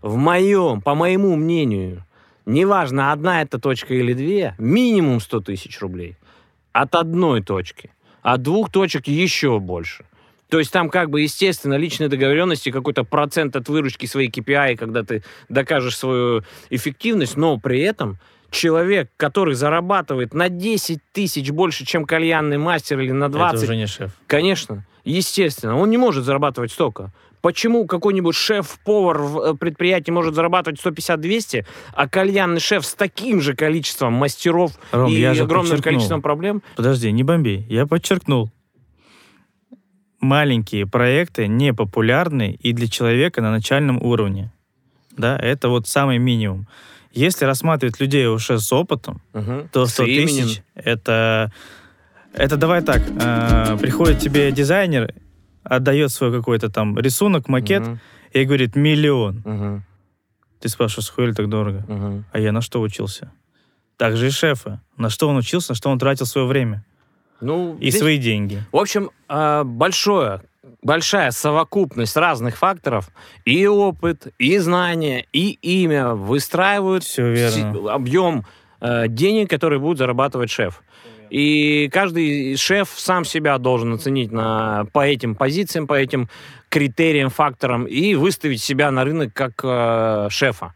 [0.04, 2.04] в моем, по моему мнению,
[2.44, 6.18] неважно, одна это точка или две, минимум 100 тысяч рублей.
[6.72, 7.90] От одной точки.
[8.20, 10.04] От двух точек еще больше.
[10.50, 15.04] То есть там как бы, естественно, личные договоренности, какой-то процент от выручки своей KPI, когда
[15.04, 18.18] ты докажешь свою эффективность, но при этом
[18.50, 23.76] человек, который зарабатывает на 10 тысяч больше, чем кальянный мастер или на 20, Это уже
[23.76, 24.12] не шеф.
[24.26, 25.78] Конечно, естественно.
[25.78, 27.10] Он не может зарабатывать столько.
[27.44, 33.54] Почему какой-нибудь шеф-повар в э, предприятии может зарабатывать 150-200, а кальянный шеф с таким же
[33.54, 35.82] количеством мастеров Ром, и огромным подчеркнул.
[35.82, 36.62] количеством проблем?
[36.74, 37.66] Подожди, не бомби.
[37.68, 38.50] Я подчеркнул.
[40.20, 44.50] Маленькие проекты не популярны и для человека на начальном уровне.
[45.14, 46.66] Да, это вот самый минимум.
[47.12, 49.68] Если рассматривать людей уже с опытом, Мгм.
[49.70, 50.44] то С 100 именем.
[50.46, 51.52] тысяч это...
[52.32, 55.14] Это давай так, э, приходит тебе дизайнер,
[55.64, 58.00] отдает свой какой-то там рисунок, макет, Мгм.
[58.32, 59.42] и говорит миллион.
[59.44, 59.84] Мгм.
[60.60, 61.84] Ты спрашиваешь, хуяли так дорого?
[61.88, 62.24] Мгм.
[62.32, 63.30] А я на что учился?
[63.96, 64.80] Так же и шефы.
[64.96, 66.84] На что он учился, на что он тратил свое время?
[67.40, 68.62] Ну, и здесь- свои деньги.
[68.72, 70.40] В общем, э, большое,
[70.82, 73.10] большая совокупность разных факторов,
[73.44, 77.92] и опыт, и знания, и имя выстраивают Все верно.
[77.92, 78.44] объем
[78.80, 80.82] э, денег, который будет зарабатывать шеф.
[81.30, 86.28] И каждый шеф сам себя должен оценить на, по этим позициям, по этим
[86.68, 90.74] критериям, факторам и выставить себя на рынок как э, шефа.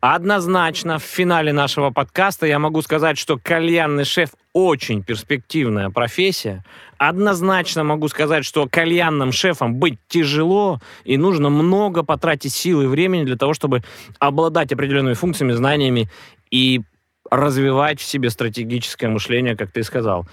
[0.00, 6.64] Однозначно в финале нашего подкаста я могу сказать, что кальянный шеф очень перспективная профессия.
[6.96, 13.24] Однозначно могу сказать, что кальянным шефом быть тяжело и нужно много потратить сил и времени
[13.24, 13.82] для того, чтобы
[14.18, 16.08] обладать определенными функциями, знаниями
[16.50, 16.82] и
[17.30, 20.26] развивать в себе стратегическое мышление, как ты сказал.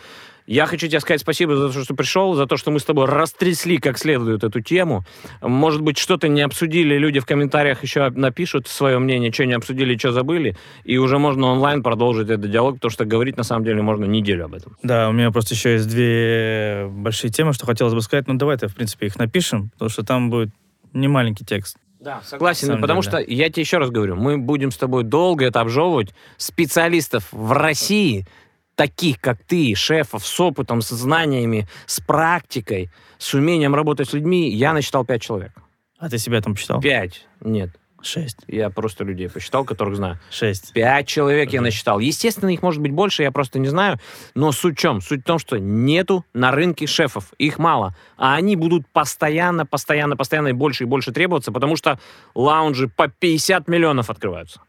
[0.46, 3.06] Я хочу тебе сказать спасибо за то, что пришел, за то, что мы с тобой
[3.06, 5.06] растрясли как следует эту тему.
[5.42, 9.98] Может быть, что-то не обсудили, люди в комментариях еще напишут свое мнение, что не обсудили,
[9.98, 13.82] что забыли, и уже можно онлайн продолжить этот диалог, потому что говорить на самом деле
[13.82, 14.76] можно неделю об этом.
[14.84, 18.28] Да, у меня просто еще есть две большие темы, что хотелось бы сказать.
[18.28, 20.50] Ну, давай-то, в принципе, их напишем, потому что там будет
[20.92, 21.78] не маленький текст.
[22.04, 23.24] Да, согласен, самом потому деле.
[23.24, 26.14] что я тебе еще раз говорю, мы будем с тобой долго это обжевывать.
[26.38, 28.28] Специалистов в России,
[28.76, 34.50] таких как ты, шефов с опытом, с знаниями, с практикой, с умением работать с людьми,
[34.50, 35.54] я насчитал пять человек.
[35.98, 36.82] А ты себя там посчитал?
[36.82, 37.26] Пять?
[37.40, 37.70] Нет,
[38.04, 38.38] Шесть.
[38.48, 40.20] я просто людей посчитал, которых знаю.
[40.30, 40.74] Шесть.
[40.74, 42.00] Пять человек я насчитал.
[42.00, 44.00] Естественно, их может быть больше, я просто не знаю.
[44.36, 45.02] Но суть в чем?
[45.02, 47.34] Суть в том, что нету на рынке шефов.
[47.38, 47.96] Их мало.
[48.18, 52.00] А они будут постоянно, постоянно, постоянно и больше и больше требоваться, потому что
[52.36, 54.62] лаунжи по 50 миллионов открываются.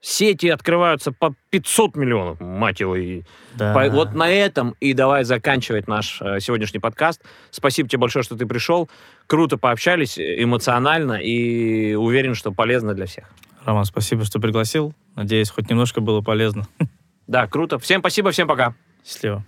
[0.00, 2.94] Сети открываются по 500 миллионов, мать его.
[2.96, 3.22] И
[3.56, 3.74] Да.
[3.74, 7.20] по- Вот на этом и давай заканчивать наш э, сегодняшний подкаст.
[7.50, 8.88] Спасибо тебе большое, что ты пришел.
[9.26, 13.24] Круто пообщались, э, эмоционально и уверен, что полезно для всех.
[13.64, 14.94] Роман, спасибо, что пригласил.
[15.16, 16.66] Надеюсь, хоть немножко было полезно.
[17.26, 17.78] Да, круто.
[17.78, 18.74] Всем спасибо, всем пока.
[19.04, 19.44] Счастливо.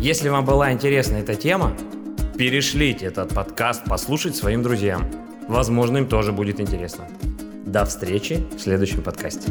[0.00, 1.74] Если вам была интересна эта тема,
[2.36, 5.06] перешлите этот подкаст послушать своим друзьям.
[5.48, 7.08] Возможно, им тоже будет интересно.
[7.74, 9.50] До встречи в следующем подкасте.